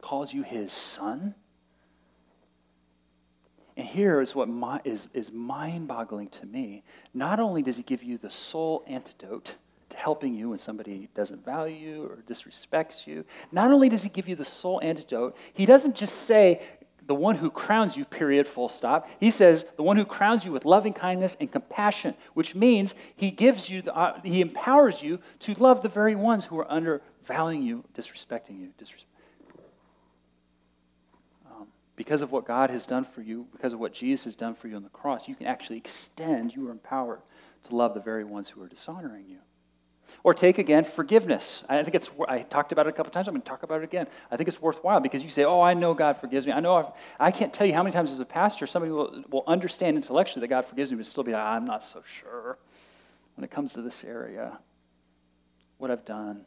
calls 0.00 0.32
you 0.32 0.42
his 0.42 0.72
son? 0.72 1.34
And 3.76 3.86
here 3.86 4.22
is 4.22 4.34
what 4.34 4.48
my, 4.48 4.80
is, 4.84 5.06
is 5.12 5.30
mind 5.30 5.86
boggling 5.86 6.28
to 6.30 6.46
me. 6.46 6.82
Not 7.12 7.40
only 7.40 7.60
does 7.60 7.76
he 7.76 7.82
give 7.82 8.02
you 8.02 8.16
the 8.16 8.30
sole 8.30 8.84
antidote 8.86 9.56
helping 9.94 10.34
you 10.34 10.50
when 10.50 10.58
somebody 10.58 11.08
doesn't 11.14 11.44
value 11.44 11.76
you 11.76 12.04
or 12.04 12.18
disrespects 12.28 13.06
you, 13.06 13.24
not 13.52 13.70
only 13.70 13.88
does 13.88 14.02
he 14.02 14.08
give 14.08 14.28
you 14.28 14.36
the 14.36 14.44
sole 14.44 14.80
antidote, 14.82 15.36
he 15.52 15.66
doesn't 15.66 15.96
just 15.96 16.22
say, 16.22 16.60
the 17.08 17.14
one 17.14 17.36
who 17.36 17.50
crowns 17.50 17.96
you, 17.96 18.04
period, 18.04 18.46
full 18.46 18.68
stop. 18.68 19.08
He 19.18 19.30
says, 19.30 19.64
the 19.76 19.82
one 19.82 19.96
who 19.96 20.04
crowns 20.04 20.44
you 20.44 20.52
with 20.52 20.66
loving 20.66 20.92
kindness 20.92 21.38
and 21.40 21.50
compassion, 21.50 22.14
which 22.34 22.54
means 22.54 22.92
he 23.16 23.30
gives 23.30 23.70
you, 23.70 23.80
the, 23.80 23.96
uh, 23.96 24.20
he 24.22 24.42
empowers 24.42 25.02
you 25.02 25.18
to 25.40 25.54
love 25.54 25.82
the 25.82 25.88
very 25.88 26.14
ones 26.14 26.44
who 26.44 26.58
are 26.58 26.70
undervaluing 26.70 27.62
you, 27.62 27.82
disrespecting 27.96 28.60
you. 28.60 28.68
Disres- 28.78 29.06
um, 31.50 31.68
because 31.96 32.20
of 32.20 32.30
what 32.30 32.44
God 32.44 32.68
has 32.68 32.84
done 32.84 33.06
for 33.06 33.22
you, 33.22 33.46
because 33.52 33.72
of 33.72 33.80
what 33.80 33.94
Jesus 33.94 34.24
has 34.24 34.36
done 34.36 34.54
for 34.54 34.68
you 34.68 34.76
on 34.76 34.82
the 34.82 34.90
cross, 34.90 35.26
you 35.26 35.34
can 35.34 35.46
actually 35.46 35.78
extend, 35.78 36.54
you 36.54 36.68
are 36.68 36.72
empowered 36.72 37.20
to 37.68 37.74
love 37.74 37.94
the 37.94 38.00
very 38.00 38.24
ones 38.24 38.50
who 38.50 38.62
are 38.62 38.68
dishonoring 38.68 39.24
you. 39.26 39.38
Or 40.24 40.34
take 40.34 40.58
again 40.58 40.84
forgiveness. 40.84 41.62
I 41.68 41.82
think 41.82 41.94
it's, 41.94 42.10
I 42.28 42.40
talked 42.40 42.72
about 42.72 42.86
it 42.86 42.90
a 42.90 42.92
couple 42.92 43.12
times. 43.12 43.28
I'm 43.28 43.34
going 43.34 43.42
to 43.42 43.48
talk 43.48 43.62
about 43.62 43.80
it 43.80 43.84
again. 43.84 44.06
I 44.30 44.36
think 44.36 44.48
it's 44.48 44.60
worthwhile 44.60 45.00
because 45.00 45.22
you 45.22 45.30
say, 45.30 45.44
oh, 45.44 45.60
I 45.60 45.74
know 45.74 45.94
God 45.94 46.20
forgives 46.20 46.44
me. 46.44 46.52
I 46.52 46.60
know, 46.60 46.74
I've, 46.74 46.86
I 47.20 47.30
can 47.30 47.48
not 47.48 47.54
tell 47.54 47.66
you 47.66 47.72
how 47.72 47.82
many 47.82 47.92
times 47.92 48.10
as 48.10 48.20
a 48.20 48.24
pastor 48.24 48.66
somebody 48.66 48.92
will, 48.92 49.24
will 49.30 49.44
understand 49.46 49.96
intellectually 49.96 50.40
that 50.40 50.48
God 50.48 50.66
forgives 50.66 50.90
me, 50.90 50.96
but 50.96 51.06
still 51.06 51.22
be 51.22 51.32
like, 51.32 51.42
I'm 51.42 51.64
not 51.64 51.84
so 51.84 52.02
sure 52.20 52.58
when 53.36 53.44
it 53.44 53.50
comes 53.52 53.72
to 53.74 53.82
this 53.82 54.02
area, 54.02 54.58
what 55.78 55.92
I've 55.92 56.04
done, 56.04 56.44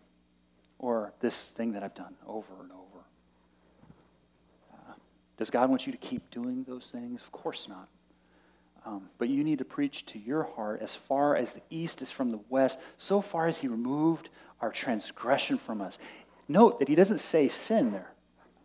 or 0.78 1.14
this 1.22 1.44
thing 1.44 1.72
that 1.72 1.84
I've 1.84 1.96
done 1.96 2.16
over 2.28 2.54
and 2.62 2.72
over. 2.72 3.06
Uh, 4.74 4.94
does 5.38 5.50
God 5.50 5.70
want 5.70 5.86
you 5.86 5.94
to 5.94 5.98
keep 5.98 6.30
doing 6.32 6.66
those 6.68 6.90
things? 6.92 7.22
Of 7.22 7.32
course 7.32 7.68
not. 7.70 7.88
Um, 8.86 9.10
but 9.18 9.30
you 9.30 9.44
need 9.44 9.60
to 9.60 9.66
preach 9.66 10.06
to 10.08 10.20
your 10.20 10.44
heart 10.44 10.82
as 10.82 10.96
far 10.96 11.36
as 11.36 11.54
the 11.54 11.62
east 11.70 12.02
is 12.02 12.10
from 12.10 12.32
the 12.32 12.40
west, 12.50 12.80
so 12.98 13.22
far 13.22 13.48
as 13.48 13.60
he 13.60 13.68
removed 13.68 14.30
our 14.60 14.72
transgression 14.72 15.58
from 15.58 15.82
us. 15.82 16.00
Note 16.48 16.80
that 16.80 16.88
he 16.88 16.96
doesn't 16.96 17.20
say 17.20 17.48
sin 17.48 17.92
there. 17.92 18.12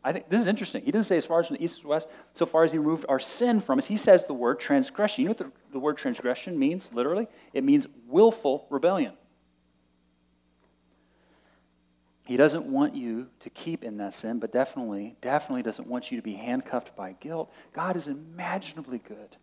I 0.03 0.13
think 0.13 0.29
this 0.29 0.41
is 0.41 0.47
interesting. 0.47 0.85
He 0.85 0.91
doesn't 0.91 1.09
say 1.09 1.17
as 1.17 1.27
far 1.27 1.41
as 1.41 1.49
from 1.49 1.57
the 1.57 1.65
east 1.65 1.81
to 1.83 1.89
west, 1.89 2.09
so 2.33 2.47
far 2.47 2.65
as 2.65 2.73
he 2.73 2.79
removed 2.79 3.05
our 3.09 3.19
sin 3.19 3.61
from 3.61 3.79
us. 3.79 3.87
He 3.87 3.97
says 3.97 4.25
the 4.25 4.35
word 4.35 4.61
transgression. 4.61 5.23
You 5.23 5.29
know 5.29 5.31
what 5.31 5.39
the, 5.39 5.53
the 5.73 5.79
word 5.81 5.97
transgression 5.97 6.59
means, 6.59 6.91
literally? 6.93 7.27
It 7.53 7.65
means 7.65 7.87
willful 8.07 8.67
rebellion. 8.71 9.15
He 12.25 12.37
doesn't 12.37 12.67
want 12.67 12.95
you 12.95 13.29
to 13.41 13.51
keep 13.51 13.85
in 13.85 13.99
that 13.99 14.15
sin, 14.15 14.39
but 14.39 14.53
definitely, 14.53 15.17
definitely 15.21 15.63
doesn't 15.63 15.87
want 15.87 16.11
you 16.11 16.19
to 16.19 16.23
be 16.23 16.35
handcuffed 16.35 16.97
by 16.97 17.13
guilt. 17.21 17.53
God 17.73 17.97
is 17.97 18.09
imaginably 18.09 18.99
good 18.99 19.37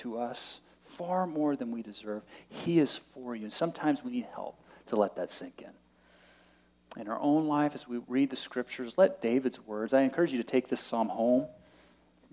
to 0.00 0.18
us 0.18 0.60
far 0.96 1.26
more 1.26 1.56
than 1.56 1.70
we 1.70 1.82
deserve. 1.82 2.22
He 2.48 2.78
is 2.78 3.00
for 3.14 3.34
you. 3.34 3.44
And 3.44 3.52
sometimes 3.52 4.04
we 4.04 4.10
need 4.10 4.26
help 4.34 4.62
to 4.86 4.96
let 4.96 5.16
that 5.16 5.32
sink 5.32 5.62
in. 5.62 7.00
In 7.00 7.08
our 7.08 7.20
own 7.20 7.46
life, 7.46 7.72
as 7.74 7.86
we 7.86 8.00
read 8.08 8.30
the 8.30 8.36
scriptures, 8.36 8.94
let 8.96 9.22
David's 9.22 9.64
words, 9.64 9.94
I 9.94 10.02
encourage 10.02 10.32
you 10.32 10.38
to 10.38 10.44
take 10.44 10.68
this 10.68 10.80
psalm 10.80 11.08
home, 11.08 11.46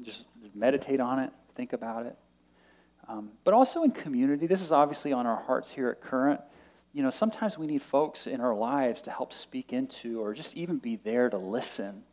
just 0.04 0.26
meditate 0.56 1.00
on 1.00 1.20
it, 1.20 1.32
think 1.56 1.74
about 1.74 2.08
it. 2.08 2.18
Um, 3.08 3.30
but 3.44 3.54
also 3.54 3.84
in 3.84 3.92
community, 3.92 4.48
this 4.48 4.62
is 4.62 4.72
obviously 4.72 5.14
on 5.14 5.28
our 5.28 5.42
hearts 5.44 5.72
here 5.72 5.90
at 5.90 6.02
Current. 6.02 6.42
You 6.94 7.04
know, 7.04 7.12
sometimes 7.12 7.58
we 7.58 7.68
need 7.68 7.84
folks 7.84 8.26
in 8.26 8.42
our 8.42 8.56
lives 8.56 9.04
to 9.04 9.12
help 9.12 9.32
speak 9.32 9.72
into 9.72 10.20
or 10.20 10.34
just 10.34 10.58
even 10.58 10.78
be 10.78 10.96
there 10.98 11.30
to 11.30 11.38
listen. 11.38 12.04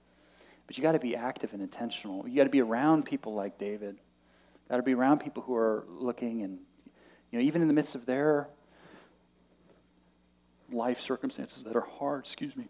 But 0.67 0.77
you 0.77 0.83
got 0.83 0.93
to 0.93 0.99
be 0.99 1.17
active 1.17 1.53
and 1.53 1.63
intentional. 1.63 2.29
You 2.29 2.37
got 2.37 2.45
to 2.45 2.51
be 2.51 2.61
around 2.61 3.07
people 3.07 3.35
like 3.35 3.59
David 3.59 3.97
Got 4.69 4.77
to 4.77 4.83
be 4.83 4.95
around 4.95 5.19
people 5.21 5.43
who 5.43 5.55
are 5.55 5.85
looking 5.89 6.43
and, 6.43 6.59
you 7.31 7.39
know, 7.39 7.45
even 7.45 7.63
in 7.63 7.69
the 7.69 7.75
midst 7.75 7.95
of 7.95 8.07
their 8.07 8.49
life 10.73 11.01
circumstances 11.01 11.63
that 11.65 11.77
are 11.77 11.87
hard, 11.99 12.21
excuse 12.21 12.57
me. 12.57 12.67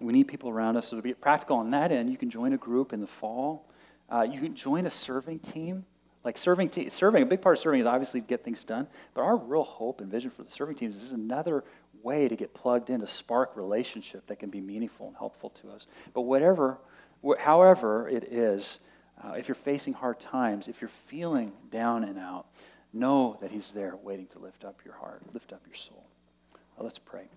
We 0.00 0.12
need 0.12 0.28
people 0.28 0.50
around 0.50 0.76
us. 0.76 0.88
So 0.88 0.96
to 0.96 1.02
be 1.02 1.14
practical 1.14 1.56
on 1.56 1.70
that 1.70 1.90
end, 1.92 2.10
you 2.10 2.18
can 2.18 2.28
join 2.28 2.52
a 2.52 2.58
group 2.58 2.92
in 2.92 3.00
the 3.00 3.06
fall. 3.06 3.70
Uh, 4.10 4.26
you 4.30 4.40
can 4.40 4.54
join 4.54 4.86
a 4.86 4.90
serving 4.90 5.38
team. 5.38 5.84
Like 6.24 6.36
serving, 6.36 6.70
te- 6.70 6.90
serving, 6.90 7.22
a 7.22 7.26
big 7.26 7.40
part 7.40 7.56
of 7.56 7.62
serving 7.62 7.80
is 7.80 7.86
obviously 7.86 8.20
to 8.20 8.26
get 8.26 8.44
things 8.44 8.64
done. 8.64 8.88
But 9.14 9.22
our 9.22 9.36
real 9.36 9.62
hope 9.62 10.00
and 10.00 10.10
vision 10.10 10.30
for 10.30 10.42
the 10.42 10.50
serving 10.50 10.76
teams 10.76 10.96
is 10.96 11.12
another 11.12 11.64
way 12.02 12.28
to 12.28 12.36
get 12.36 12.52
plugged 12.52 12.90
in 12.90 13.00
to 13.00 13.06
spark 13.06 13.56
relationship 13.56 14.26
that 14.26 14.40
can 14.40 14.50
be 14.50 14.60
meaningful 14.60 15.06
and 15.06 15.16
helpful 15.16 15.50
to 15.62 15.70
us. 15.70 15.86
But 16.14 16.22
whatever, 16.22 16.78
wh- 17.24 17.38
however 17.38 18.08
it 18.08 18.24
is, 18.24 18.80
uh, 19.22 19.32
if 19.32 19.48
you're 19.48 19.54
facing 19.54 19.92
hard 19.92 20.20
times, 20.20 20.68
if 20.68 20.80
you're 20.80 20.88
feeling 20.88 21.52
down 21.70 22.04
and 22.04 22.18
out, 22.18 22.46
know 22.92 23.38
that 23.40 23.50
He's 23.50 23.70
there 23.70 23.96
waiting 24.02 24.26
to 24.28 24.38
lift 24.38 24.64
up 24.64 24.80
your 24.84 24.94
heart, 24.94 25.22
lift 25.32 25.52
up 25.52 25.62
your 25.66 25.76
soul. 25.76 26.04
Uh, 26.78 26.84
let's 26.84 26.98
pray. 26.98 27.28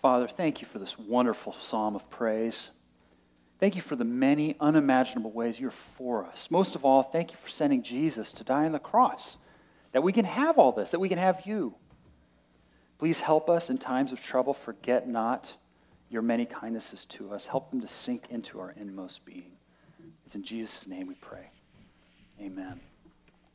Father, 0.00 0.28
thank 0.28 0.60
you 0.60 0.68
for 0.68 0.78
this 0.78 0.98
wonderful 0.98 1.56
psalm 1.60 1.96
of 1.96 2.08
praise. 2.10 2.70
Thank 3.58 3.74
you 3.74 3.82
for 3.82 3.96
the 3.96 4.04
many 4.04 4.54
unimaginable 4.60 5.32
ways 5.32 5.58
you're 5.58 5.70
for 5.70 6.24
us. 6.24 6.48
Most 6.50 6.76
of 6.76 6.84
all, 6.84 7.02
thank 7.02 7.32
you 7.32 7.36
for 7.42 7.48
sending 7.48 7.82
Jesus 7.82 8.30
to 8.32 8.44
die 8.44 8.66
on 8.66 8.72
the 8.72 8.78
cross, 8.78 9.36
that 9.92 10.02
we 10.02 10.12
can 10.12 10.24
have 10.26 10.58
all 10.58 10.72
this, 10.72 10.90
that 10.90 11.00
we 11.00 11.08
can 11.08 11.18
have 11.18 11.46
you. 11.46 11.74
Please 12.98 13.20
help 13.20 13.50
us 13.50 13.70
in 13.70 13.78
times 13.78 14.12
of 14.12 14.22
trouble. 14.22 14.54
Forget 14.54 15.08
not 15.08 15.52
your 16.08 16.22
many 16.22 16.46
kindnesses 16.46 17.04
to 17.06 17.32
us. 17.32 17.46
Help 17.46 17.70
them 17.70 17.80
to 17.80 17.88
sink 17.88 18.26
into 18.30 18.60
our 18.60 18.72
inmost 18.76 19.24
being. 19.24 19.52
It's 20.24 20.34
in 20.34 20.42
Jesus' 20.42 20.86
name 20.86 21.06
we 21.06 21.14
pray. 21.14 21.50
Amen. 22.40 22.80